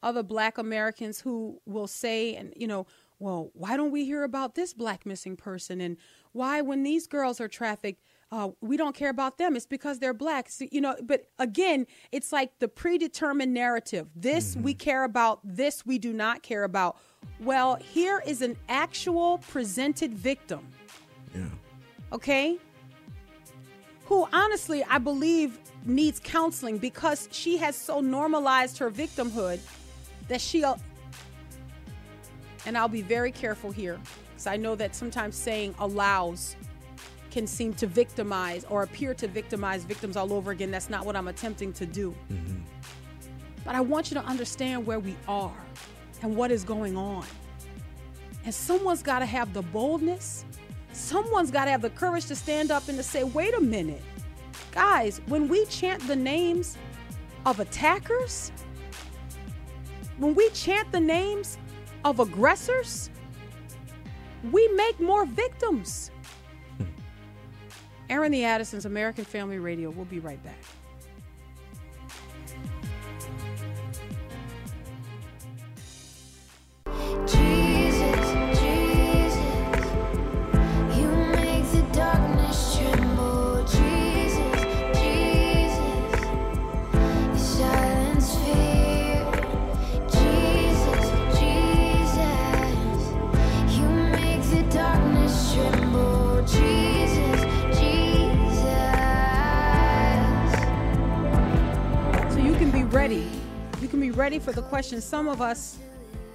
[0.04, 2.86] other black americans who will say and you know
[3.19, 5.97] well why don't we hear about this black missing person and
[6.32, 8.01] why when these girls are trafficked
[8.34, 9.58] uh, we don't care about them.
[9.58, 10.49] It's because they're black.
[10.49, 14.08] So, you know, but again, it's like the predetermined narrative.
[14.15, 15.41] This we care about.
[15.43, 16.97] This we do not care about.
[17.42, 20.68] Well, here is an actual presented victim.
[21.34, 21.46] Yeah.
[22.14, 22.60] Okay.
[24.06, 29.60] Who honestly, I believe, needs counseling because she has so normalized her victimhood
[30.28, 30.80] that she'll.
[32.68, 36.56] And I'll be very careful here because I know that sometimes saying allows
[37.32, 40.70] can seem to victimize or appear to victimize victims all over again.
[40.70, 42.14] That's not what I'm attempting to do.
[42.32, 42.58] Mm-hmm.
[43.66, 45.56] But I want you to understand where we are
[46.22, 47.26] and what is going on.
[48.46, 50.46] And someone's got to have the boldness,
[50.94, 54.02] someone's got to have the courage to stand up and to say, wait a minute.
[54.72, 56.78] Guys, when we chant the names
[57.46, 58.52] of attackers,
[60.18, 61.58] when we chant the names
[62.06, 63.10] of aggressors,
[64.52, 66.12] we make more victims.
[66.78, 66.86] Hmm.
[68.10, 69.90] Airing the Addisons, American Family Radio.
[69.90, 70.58] We'll be right back.
[104.22, 105.02] Ready for the question.
[105.02, 105.80] Some of us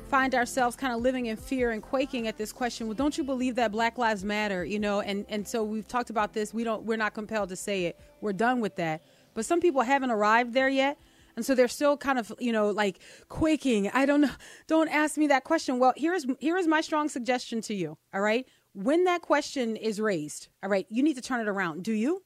[0.09, 2.88] find ourselves kind of living in fear and quaking at this question.
[2.88, 4.64] Well, don't you believe that Black Lives Matter?
[4.64, 6.53] You know, and and so we've talked about this.
[6.53, 6.83] We don't.
[6.83, 7.96] We're not compelled to say it.
[8.20, 9.03] We're done with that.
[9.35, 10.99] But some people haven't arrived there yet.
[11.37, 13.88] And so they're still kind of, you know, like quaking.
[13.90, 14.35] I don't know.
[14.66, 15.79] Don't ask me that question.
[15.79, 17.96] Well, here's here is my strong suggestion to you.
[18.12, 18.49] All right.
[18.72, 21.85] When that question is raised, all right, you need to turn it around.
[21.85, 22.25] Do you?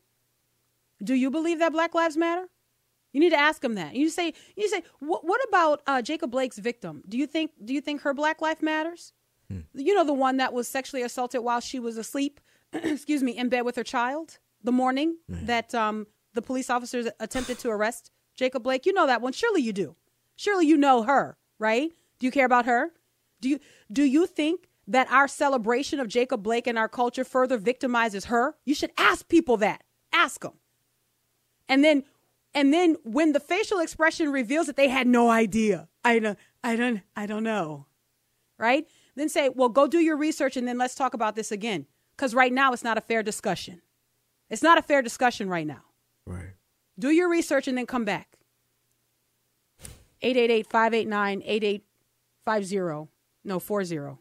[1.05, 2.47] Do you believe that Black Lives Matter?
[3.13, 3.95] You need to ask them that.
[3.95, 7.03] You say, you say, what, what about uh, Jacob Blake's victim?
[7.09, 9.13] Do you think, do you think her Black life matters?
[9.75, 12.41] You know, the one that was sexually assaulted while she was asleep,
[12.73, 17.59] excuse me, in bed with her child the morning that um, the police officers attempted
[17.61, 18.87] to arrest Jacob Blake.
[18.87, 19.33] You know that one.
[19.33, 19.97] Surely you do.
[20.37, 21.91] Surely you know her, right?
[22.19, 22.93] Do you care about her?
[23.41, 23.59] Do you
[23.91, 28.57] do you think that our celebration of Jacob Blake in our culture further victimizes her?
[28.65, 29.83] You should ask people that.
[30.13, 30.55] Ask them.
[31.69, 32.05] And then
[32.55, 35.89] and then when the facial expression reveals that they had no idea.
[36.05, 37.87] I don't I don't I don't know.
[38.59, 38.87] Right?
[39.17, 41.87] Then say, "Well, go do your research and then let's talk about this again."
[42.17, 43.83] Cuz right now it's not a fair discussion.
[44.49, 45.85] It's not a fair discussion right now.
[46.27, 46.55] Right.
[46.99, 48.37] Do your research and then come back.
[50.23, 53.09] 888-589-8850.
[53.45, 54.19] No, 40.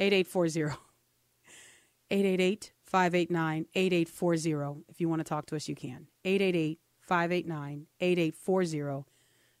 [0.00, 0.76] 8840.
[2.10, 4.82] 888-589-8840.
[4.88, 6.08] If you want to talk to us, you can.
[7.10, 9.04] 888-589-8840.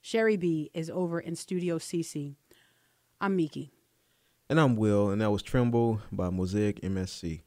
[0.00, 2.36] Sherry B is over in Studio CC.
[3.20, 3.72] I'm Miki.
[4.48, 7.42] And I'm Will, and that was Tremble by Mosaic MSC.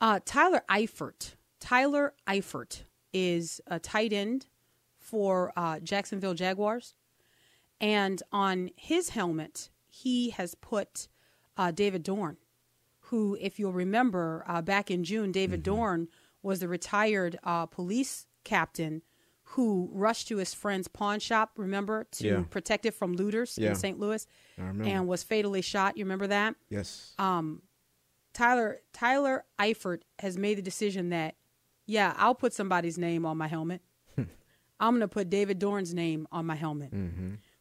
[0.00, 1.34] Uh, Tyler Eifert.
[1.60, 4.46] Tyler Eifert is a tight end
[4.98, 6.94] for uh, Jacksonville Jaguars.
[7.80, 11.08] And on his helmet, he has put
[11.56, 12.38] uh, David Dorn,
[13.00, 16.08] who, if you'll remember, uh, back in June, David Dorn
[16.42, 19.02] was the retired uh, police captain
[19.52, 22.44] who rushed to his friend's pawn shop, remember, to Yeah.
[22.50, 23.70] protect it from looters Yeah.
[23.70, 23.98] in St.
[23.98, 24.26] Louis,
[24.56, 25.96] and was fatally shot.
[25.96, 26.54] You remember that?
[26.68, 27.14] yes.
[28.34, 31.34] Tyler Tyler Eifert has made the decision that,
[31.86, 33.82] yeah, I'll put somebody's name on my helmet.
[34.16, 36.92] I'm going to put David Dorn's name on my helmet,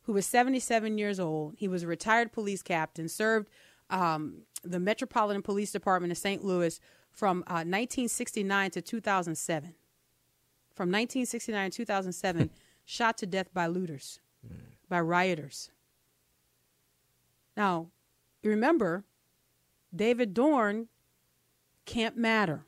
[0.04, 1.56] who was 77 years old.
[1.58, 3.50] He was a retired police captain, served
[3.90, 6.42] um, the Metropolitan Police Department of St.
[6.46, 6.80] Louis
[7.12, 9.76] from uh, 1969 to 2007.
[10.82, 12.50] From 1969 to 2007,
[12.86, 14.62] shot to death by looters, mm.
[14.90, 15.70] by rioters.
[17.56, 17.92] Now,
[18.44, 19.04] remember,
[19.96, 20.88] David Dorn
[21.86, 22.66] can't matter.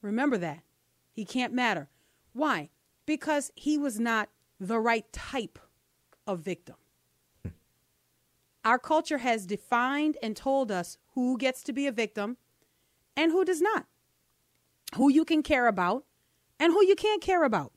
[0.00, 0.64] Remember that.
[1.12, 1.88] He can't matter.
[2.32, 2.70] Why?
[3.06, 5.60] Because he was not the right type
[6.26, 6.74] of victim.
[7.44, 7.50] Hmm.
[8.64, 12.36] Our culture has defined and told us who gets to be a victim
[13.16, 13.86] and who does not,
[14.96, 16.04] who you can care about
[16.62, 17.72] and who you can't care about.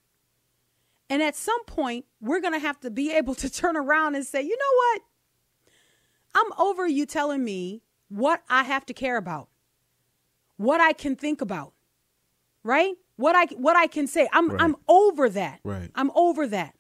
[1.10, 4.26] And at some point, we're going to have to be able to turn around and
[4.26, 5.02] say, you know what?
[6.36, 9.48] I'm over you telling me what I have to care about,
[10.58, 11.74] what I can think about,
[12.64, 12.94] right?
[13.16, 14.28] What I what I can say.
[14.34, 14.62] I'm Right.
[14.62, 15.62] I'm over that.
[15.64, 15.90] Right.
[15.96, 16.76] I'm over that.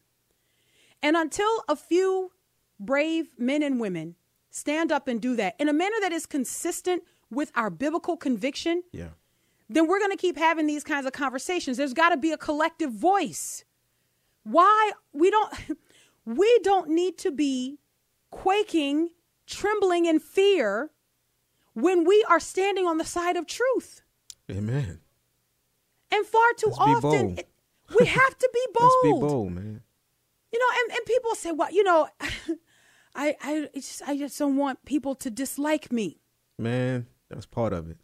[1.02, 2.32] And until a few
[2.80, 4.16] brave men and women
[4.52, 8.84] stand up and do that in a manner that is consistent with our biblical conviction,
[8.92, 9.12] Yeah.
[9.70, 11.78] Then we're going to keep having these kinds of conversations.
[11.78, 13.64] There's got to be a collective voice.
[14.44, 15.54] Why we don't
[16.26, 17.80] we don't need to be
[18.32, 19.10] quaking,
[19.48, 20.92] trembling in fear
[21.74, 24.02] when we are standing on the side of truth.
[24.52, 25.00] Amen.
[26.12, 27.50] And far too Let's often it-
[28.00, 29.22] we have to be Let's bold.
[29.22, 29.82] be bold, man.
[30.54, 32.08] You know, and, and people say, well, you know,
[33.16, 36.20] I I just, I just don't want people to dislike me.
[36.58, 37.98] Man, that's part of it.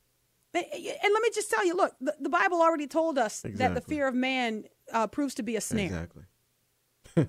[0.54, 3.74] And and let me just tell you, look, the, the Bible already told us that
[3.74, 5.86] the fear of man uh, proves to be a snare.
[5.86, 6.24] Exactly.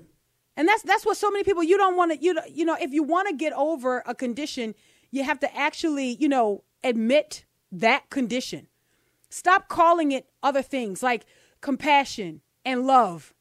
[0.55, 2.93] And that's that's what so many people you don't want to you you know if
[2.93, 4.75] you want to get over a condition,
[5.11, 8.66] you have to actually, you know, admit that condition.
[9.31, 11.25] Stop calling it other things like
[11.62, 13.33] compassion and love.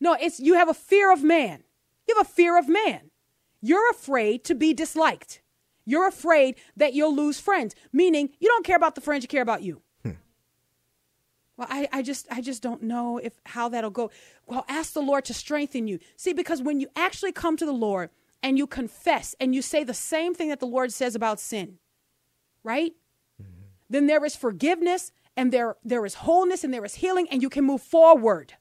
[0.00, 1.64] No, it's you have a fear of man.
[2.08, 3.10] You have a fear of man.
[3.60, 5.42] You're afraid to be disliked.
[5.84, 9.42] You're afraid that you'll lose friends, meaning you don't care about the friends, you care
[9.42, 9.82] about you.
[10.02, 10.12] Hmm.
[11.56, 14.10] Well, I, I just I just don't know if how that'll go.
[14.46, 15.98] Well, ask the Lord to strengthen you.
[16.16, 18.10] See, because when you actually come to the Lord
[18.42, 21.78] and you confess and you say the same thing that the Lord says about sin,
[22.62, 22.92] right?
[23.42, 23.64] Mm-hmm.
[23.90, 27.50] Then there is forgiveness and there there is wholeness and there is healing and you
[27.50, 28.54] can move forward.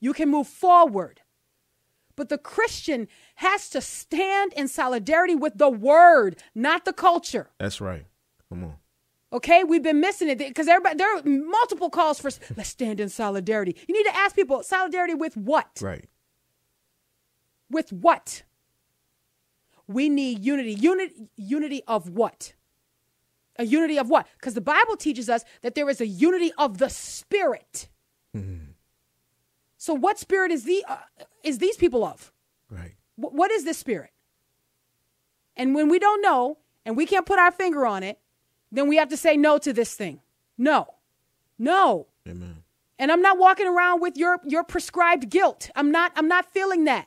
[0.00, 1.22] You can move forward.
[2.16, 7.50] But the Christian has to stand in solidarity with the word, not the culture.
[7.58, 8.06] That's right.
[8.48, 8.76] Come on.
[9.32, 13.08] Okay, we've been missing it because everybody there are multiple calls for let's stand in
[13.08, 13.76] solidarity.
[13.86, 15.78] You need to ask people solidarity with what?
[15.82, 16.08] Right.
[17.68, 18.44] With what?
[19.88, 20.72] We need unity.
[20.74, 22.54] Unity unity of what?
[23.58, 24.26] A unity of what?
[24.38, 27.88] Because the Bible teaches us that there is a unity of the spirit.
[28.34, 28.65] Mm-hmm.
[29.86, 30.96] So what spirit is the uh,
[31.44, 32.32] is these people of?
[32.68, 32.96] Right.
[33.14, 34.10] Wh- what is this spirit?
[35.56, 38.18] And when we don't know and we can't put our finger on it,
[38.72, 40.22] then we have to say no to this thing.
[40.58, 40.88] No.
[41.56, 42.08] No.
[42.28, 42.64] Amen.
[42.98, 45.70] And I'm not walking around with your your prescribed guilt.
[45.76, 47.06] I'm not I'm not feeling that.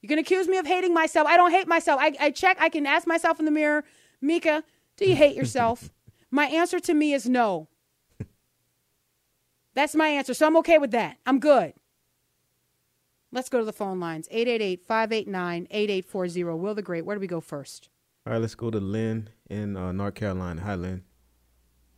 [0.00, 1.26] You can accuse me of hating myself.
[1.26, 2.00] I don't hate myself.
[2.00, 3.82] I, I check, I can ask myself in the mirror,
[4.20, 4.62] Mika,
[4.96, 5.90] do you hate yourself?
[6.30, 7.66] my answer to me is no.
[9.74, 10.34] That's my answer.
[10.34, 11.16] So I'm okay with that.
[11.26, 11.74] I'm good.
[13.36, 16.44] Let's go to the phone lines 888 589 8840.
[16.44, 17.90] Will the Great, where do we go first?
[18.26, 20.62] All right, let's go to Lynn in uh, North Carolina.
[20.62, 21.04] Hi, Lynn.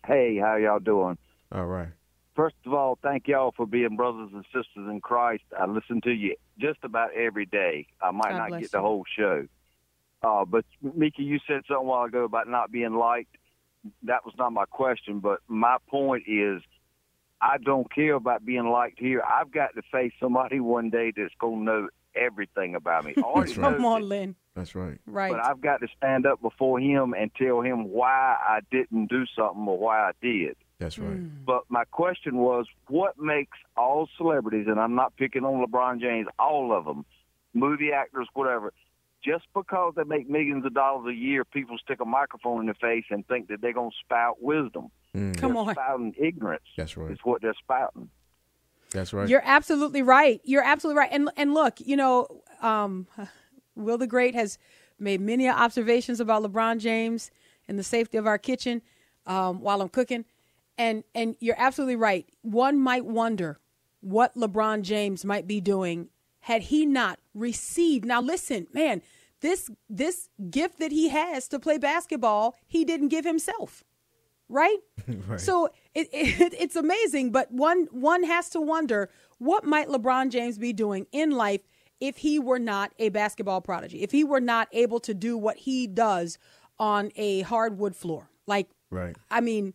[0.05, 1.17] Hey, how y'all doing?
[1.53, 1.91] All right.
[2.35, 5.45] First of all, thank y'all for being brothers and sisters in Christ.
[5.57, 7.87] I listen to you just about every day.
[8.03, 8.83] I might God not bless get the you.
[8.83, 9.47] whole show.
[10.25, 13.37] Uh, but Mika, you said something a while ago about not being liked.
[14.03, 16.63] That was not my question, but my point is
[17.41, 19.23] I don't care about being liked here.
[19.23, 23.15] I've got to face somebody one day that's going to know everything about me.
[23.17, 23.77] I already That's right.
[23.77, 24.35] Come on, that, Lynn.
[24.55, 24.99] That's right.
[25.07, 25.31] Right.
[25.31, 29.25] But I've got to stand up before him and tell him why I didn't do
[29.37, 30.57] something or why I did.
[30.79, 31.17] That's right.
[31.17, 31.45] Mm.
[31.45, 36.29] But my question was, what makes all celebrities, and I'm not picking on LeBron James,
[36.39, 37.05] all of them,
[37.55, 38.73] movie actors, whatever,
[39.25, 42.75] just because they make millions of dollars a year, people stick a microphone in their
[42.75, 44.91] face and think that they're going to spout wisdom.
[45.15, 45.75] Mm, Come they're on.
[45.75, 46.63] spouting ignorance.
[46.77, 47.11] That's right.
[47.11, 48.11] Is what they're spouting.
[48.91, 49.29] That's right.
[49.29, 50.41] You're absolutely right.
[50.45, 51.11] You're absolutely right.
[51.13, 53.07] And and look, you know, um,
[53.75, 54.59] Will the Great has
[54.99, 57.31] made many observations about LeBron James
[57.69, 58.83] and the safety of our kitchen
[59.27, 60.25] um, while I'm cooking.
[60.77, 62.27] And and you're absolutely right.
[62.43, 63.59] One might wonder
[64.01, 66.09] what LeBron James might be doing
[66.49, 68.07] had he not received.
[68.07, 69.03] Now listen, man,
[69.43, 73.85] this this gift that he has to play basketball, he didn't give himself.
[74.49, 74.79] Right?
[75.29, 75.39] Right.
[75.39, 80.57] So it, it it's amazing, but one one has to wonder what might LeBron James
[80.57, 81.61] be doing in life
[82.01, 85.59] if he were not a basketball prodigy, if he were not able to do what
[85.59, 86.39] he does
[86.79, 88.31] on a hardwood floor.
[88.47, 89.15] Like, Right.
[89.31, 89.75] I mean,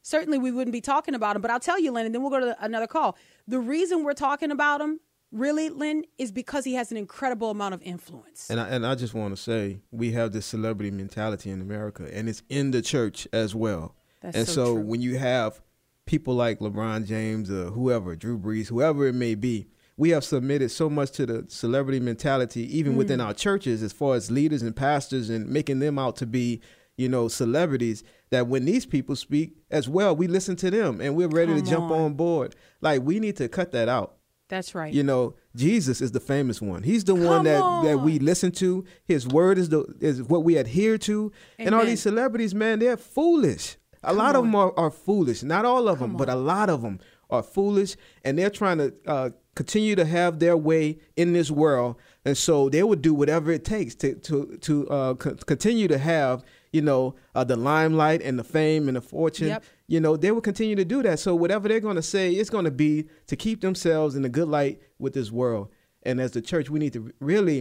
[0.00, 2.30] certainly we wouldn't be talking about him, but I'll tell you, Lynn, and then we'll
[2.30, 3.18] go to another call.
[3.46, 5.00] The reason we're talking about him
[5.32, 8.48] really, Lynn, is because he has an incredible amount of influence.
[8.50, 12.08] And I, and I just want to say we have this celebrity mentality in America,
[12.12, 13.94] and it's in the church as well.
[14.22, 15.60] That's and so so, when you have
[16.06, 19.66] people like LeBron James or whoever, Drew Brees, whoever it may be,
[19.96, 22.96] we have submitted so much to the celebrity mentality, even Mm.
[22.96, 26.60] within our churches, as far as leaders and pastors, and making them out to be,
[26.96, 28.02] you know, celebrities.
[28.30, 31.62] That when these people speak as well, we listen to them, and we're ready Come
[31.64, 32.00] to jump on.
[32.00, 32.54] on board.
[32.80, 34.15] Like we need to cut that out.
[34.48, 34.92] That's right.
[34.92, 36.82] You know, Jesus is the famous one.
[36.82, 38.84] He's the one Come that, that we listen to.
[39.04, 41.32] His word is the is what we adhere to.
[41.58, 43.76] And all these celebrities, man, they're foolish.
[44.02, 45.42] A Come lot of them are, are foolish.
[45.42, 48.78] Not all of them, Come but a lot of them are foolish, and they're trying
[48.78, 51.96] to uh, continue to have their way in this world.
[52.24, 55.98] And so they would do whatever it takes to to to uh, co- continue to
[55.98, 56.44] have
[56.76, 57.02] you know
[57.34, 59.64] uh, the limelight and the fame and the fortune Yep.
[59.94, 62.50] you know they will continue to do that so whatever they're going to say it's
[62.56, 62.92] going to be
[63.30, 65.66] to keep themselves in a good light with this world
[66.06, 67.02] and as the church we need to
[67.32, 67.60] really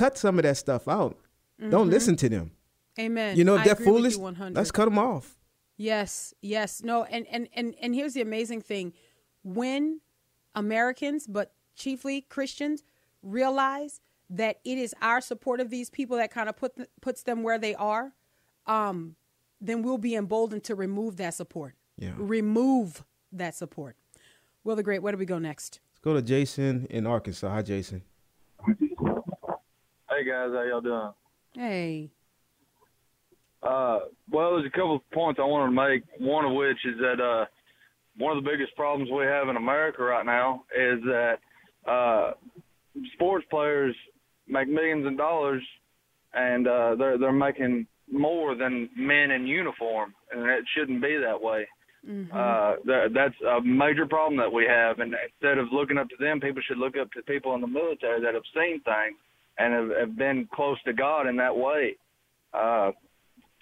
[0.00, 1.14] cut some of that stuff out
[1.74, 2.46] don't listen to them
[2.98, 3.36] Amen.
[3.38, 3.70] you know if Mm-hmm.
[3.70, 4.16] I they're foolish
[4.58, 5.26] let's cut them off
[5.92, 6.82] Yes, yes.
[6.90, 8.92] No, and, and and and here's the amazing thing.
[9.42, 10.00] When
[10.54, 12.82] Americans, but chiefly Christians,
[13.22, 17.42] realize that it is our support of these people that kind of put puts them
[17.42, 18.12] where they are,
[18.66, 19.16] um,
[19.60, 21.74] then we'll be emboldened to remove that support.
[21.98, 22.12] Yeah.
[22.16, 23.96] Remove that support.
[24.64, 25.80] Will the Great, where do we go next?
[25.92, 28.02] let's go to jason in arkansas hi jason
[30.10, 31.12] Hey guys, how y'all doing?
[31.54, 32.10] Hey.
[33.62, 34.00] Uh,
[34.30, 36.02] well, there's a couple of points I wanted to make.
[36.18, 37.46] One of which is that uh,
[38.18, 41.38] one of the biggest problems we have in America right now is that
[41.86, 42.32] uh,
[43.14, 43.94] sports players
[44.46, 45.62] make millions of dollars,
[46.34, 51.40] and uh, they're they're making more than men in uniform, and it shouldn't be that
[51.40, 51.66] way.
[52.32, 56.16] Uh, that, that's a major problem that we have, and instead of looking up to
[56.18, 59.16] them, people should look up to people in the military that have seen things
[59.58, 61.96] and have, have been close to God in that way.
[62.54, 62.92] Uh,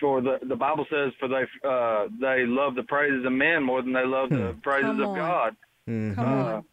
[0.01, 3.83] for the the Bible says, for they uh, they love the praises of men more
[3.83, 5.17] than they love the praises Come of on.
[5.17, 5.57] God.
[5.89, 6.65] Mhm.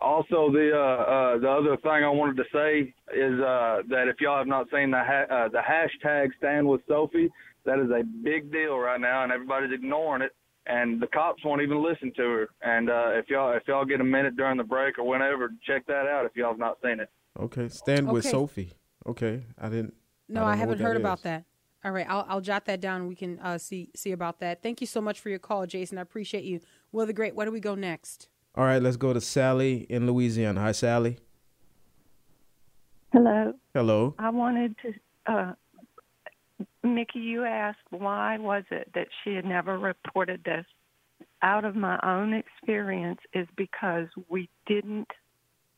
[0.00, 0.24] Come on.
[0.30, 4.20] Also, the uh, uh, the other thing I wanted to say is uh, that if
[4.20, 7.30] y'all have not seen the ha- uh, the hashtag Stand with Sophie,
[7.64, 10.32] that is a big deal right now, and everybody's ignoring it.
[10.66, 12.48] And the cops won't even listen to her.
[12.62, 15.86] And uh, if y'all if y'all get a minute during the break or whenever, check
[15.86, 17.08] that out if y'all have not seen it.
[17.38, 18.72] okay stand with sophie
[19.06, 19.94] okay i didn't
[20.28, 21.00] No, don't I, haven't heard is.
[21.00, 21.44] about that.
[21.84, 23.06] All right, I'll, I'll jot that down.
[23.08, 24.62] We can uh, see see about that.
[24.62, 25.96] Thank you so much for your call, Jason.
[25.96, 26.60] I appreciate you.
[26.92, 28.28] Will the Great, where do we go next?
[28.60, 31.16] All right let's go to sally in louisiana hi sally
[33.10, 33.54] Hello.
[33.72, 34.92] hello I wanted to,
[35.32, 35.52] uh,
[36.82, 40.66] Mickey, you asked why was it that she had never reported this.
[41.42, 45.08] Out of my own experience, is because we didn't,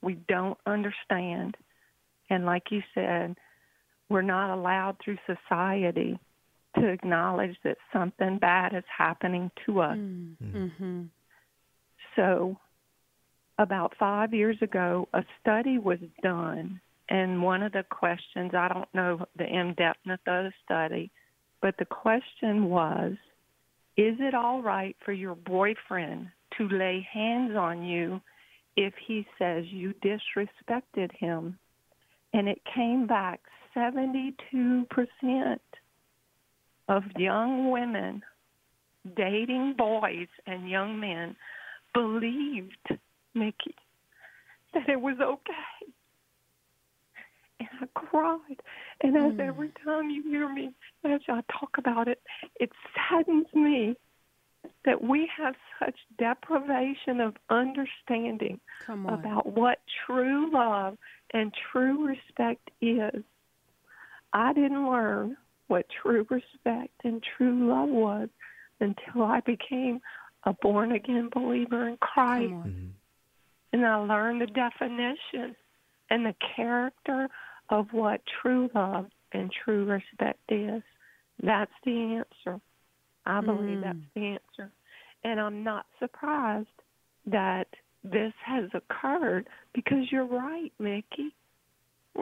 [0.02, 1.56] we don't understand,
[2.28, 3.36] and like you said,
[4.08, 6.18] we're not allowed through society
[6.76, 9.96] to acknowledge that something bad is happening to us.
[9.96, 11.02] Mm-hmm.
[12.16, 12.58] So,
[13.58, 18.92] about five years ago, a study was done, and one of the questions I don't
[18.94, 21.10] know the in depthness of the study,
[21.60, 23.12] but the question was
[23.96, 26.28] Is it all right for your boyfriend
[26.58, 28.20] to lay hands on you
[28.76, 31.58] if he says you disrespected him?
[32.34, 33.40] And it came back
[33.76, 34.34] 72%
[36.88, 38.22] of young women
[39.16, 41.36] dating boys and young men
[41.94, 42.98] believed,
[43.34, 43.74] Mickey,
[44.74, 45.92] that it was okay.
[47.60, 48.60] And I cried.
[49.02, 50.72] And as every time you hear me,
[51.04, 52.20] as I talk about it,
[52.60, 53.96] it saddens me
[54.84, 58.60] that we have such deprivation of understanding
[59.08, 60.96] about what true love
[61.32, 63.22] and true respect is.
[64.32, 65.36] I didn't learn
[65.68, 68.28] what true respect and true love was
[68.80, 70.00] until I became
[70.44, 72.50] a born again believer in Christ.
[72.50, 72.68] Come on.
[72.68, 72.88] Mm-hmm.
[73.72, 75.56] And I learned the definition
[76.10, 77.28] and the character
[77.70, 80.82] of what true love and true respect is.
[81.42, 82.60] That's the answer.
[83.24, 83.82] I believe Mm.
[83.82, 84.72] that's the answer.
[85.24, 86.68] And I'm not surprised
[87.26, 87.68] that
[88.04, 91.32] this has occurred because you're right, Mickey.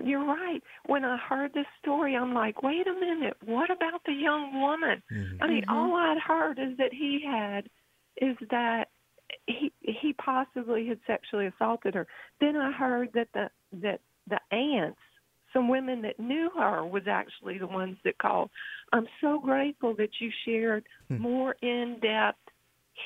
[0.05, 0.63] You're right.
[0.87, 5.03] When I heard this story, I'm like, wait a minute, what about the young woman?
[5.41, 7.69] I mean, all I'd heard is that he had,
[8.19, 8.91] is that
[9.47, 12.07] he he possibly had sexually assaulted her.
[12.41, 13.51] Then I heard that the
[13.81, 15.01] that the aunts,
[15.53, 18.51] some women that knew her, was actually the ones that called.
[18.93, 21.19] I'm so grateful that you shared hmm.
[21.19, 22.39] more in depth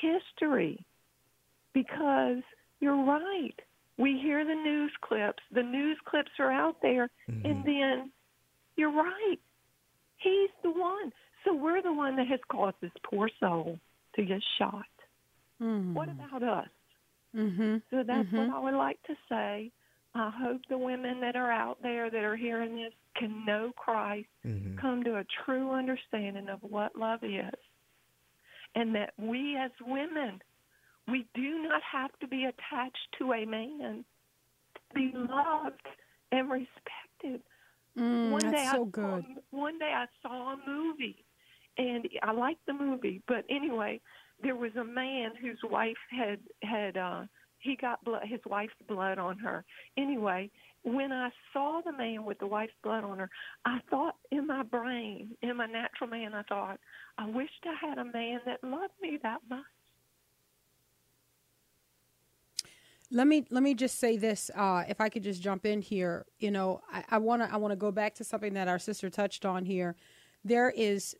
[0.01, 0.85] history
[1.73, 2.43] because
[2.79, 3.55] you're right.
[3.97, 5.41] We hear the news clips.
[5.53, 7.45] The news clips are out there, mm-hmm.
[7.45, 8.11] and then
[8.75, 9.37] you're right.
[10.17, 11.11] He's the one.
[11.45, 13.79] So we're the one that has caused this poor soul
[14.15, 14.85] to get shot.
[15.59, 16.67] What about us?
[17.35, 17.77] Mm-hmm.
[17.89, 19.71] So that's what I would like to say.
[20.13, 24.27] I hope the women that are out there that are hearing this can know Christ,
[24.79, 27.51] come to a true understanding of what love is,
[28.75, 30.41] and that we as women,
[31.07, 34.05] we do not have to be attached to a man
[34.75, 35.85] to be loved
[36.31, 37.41] and respected.
[37.97, 39.25] Mm, one day that's I so saw- good.
[39.51, 41.23] one day I saw a movie,
[41.77, 43.21] and I liked the movie.
[43.27, 44.01] But anyway,
[44.41, 47.23] there was a man whose wife had had uh,
[47.59, 49.65] he got blood, his wife's blood on her.
[49.97, 50.51] Anyway,
[50.83, 53.29] when I saw the man with the wife's blood on her,
[53.65, 56.79] I thought in my brain, in my natural man, I thought,
[57.17, 59.63] I wished I had a man that loved me that much.
[63.11, 64.49] Let me let me just say this.
[64.55, 67.71] Uh, if I could just jump in here, you know, I want to I want
[67.71, 69.95] to go back to something that our sister touched on here.
[70.45, 71.15] There is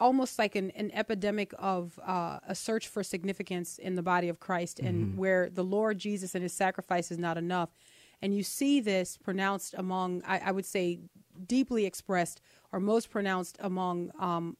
[0.00, 4.40] almost like an, an epidemic of uh, a search for significance in the body of
[4.40, 7.70] Christ, and where the Lord Jesus and His sacrifice is not enough.
[8.20, 10.98] And you see this pronounced among, I, I would say,
[11.46, 12.40] deeply expressed
[12.72, 14.56] or most pronounced among um,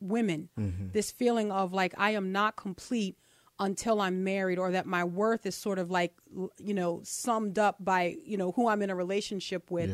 [0.00, 0.48] women.
[0.92, 3.16] This feeling of like I am not complete
[3.58, 6.14] until I'm married, or that my worth is sort of like
[6.58, 9.90] you know summed up by you know who I'm in a relationship with.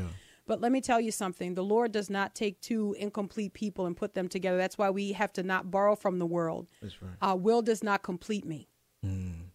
[0.47, 3.97] But let me tell you something: the Lord does not take two incomplete people and
[3.97, 4.57] put them together.
[4.57, 6.69] That's why we have to not borrow from the world.
[6.81, 7.13] That's right.
[7.21, 8.69] Uh, will does not complete me.
[9.05, 9.47] Mm.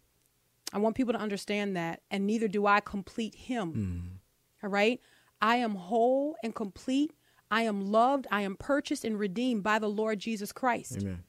[0.73, 3.73] I want people to understand that, and neither do I complete him.
[3.73, 4.63] Mm.
[4.63, 4.99] All right?
[5.41, 7.13] I am whole and complete.
[7.49, 8.27] I am loved.
[8.31, 10.97] I am purchased and redeemed by the Lord Jesus Christ.
[10.97, 11.23] Amen.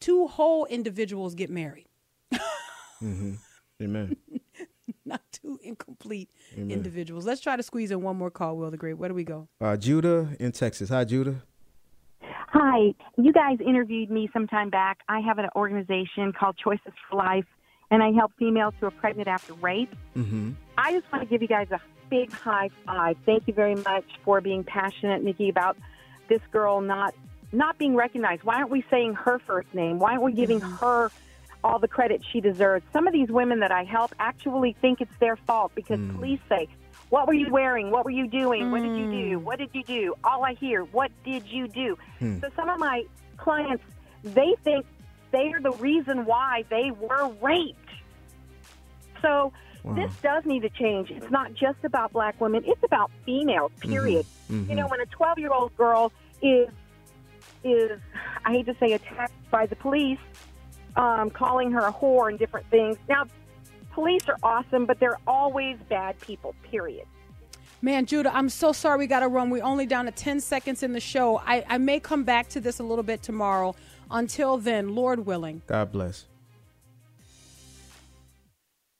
[0.00, 1.86] Two whole individuals get married,
[2.34, 3.34] mm-hmm.
[3.80, 4.16] Amen.
[5.62, 7.26] Not two incomplete individuals.
[7.26, 8.94] Let's try to squeeze in one more call, Will the Great.
[8.94, 9.48] Where do we go?
[9.60, 10.88] Uh, Judah in Texas.
[10.88, 11.42] Hi, Judah.
[12.22, 14.98] Hi, you guys interviewed me some time back.
[15.08, 17.46] I have an organization called Choices for Life,
[17.90, 19.94] and I help females who are pregnant after rape.
[20.16, 20.52] Mm-hmm.
[20.76, 23.16] I just want to give you guys a big high five.
[23.24, 25.78] Thank you very much for being passionate, Nikki, about
[26.28, 27.14] this girl not
[27.54, 28.44] not being recognized.
[28.44, 29.98] Why aren't we saying her first name?
[29.98, 31.10] Why aren't we giving her
[31.64, 32.84] all the credit she deserves?
[32.92, 36.16] Some of these women that I help actually think it's their fault because hmm.
[36.16, 36.68] police say,
[37.10, 37.90] "What were you wearing?
[37.90, 38.70] What were you doing?
[38.70, 39.38] What did you do?
[39.38, 39.44] Hmm.
[39.44, 42.40] What did you do?" All I hear, "What did you do?" Hmm.
[42.40, 43.04] So some of my
[43.36, 43.84] clients,
[44.22, 44.86] they think
[45.30, 47.78] they are the reason why they were raped.
[49.20, 49.52] So
[49.96, 51.10] this does need to change.
[51.10, 53.72] It's not just about black women; it's about females.
[53.80, 54.26] Period.
[54.48, 56.68] You know, when a twelve-year-old girl is
[57.64, 58.00] is
[58.44, 60.18] I hate to say attacked by the police,
[60.96, 62.96] um, calling her a whore and different things.
[63.08, 63.24] Now,
[63.92, 66.54] police are awesome, but they're always bad people.
[66.62, 67.06] Period.
[67.84, 69.50] Man, Judah, I'm so sorry we got to run.
[69.50, 71.38] We're only down to 10 seconds in the show.
[71.44, 73.74] I, I may come back to this a little bit tomorrow.
[74.08, 76.26] Until then, Lord willing, God bless.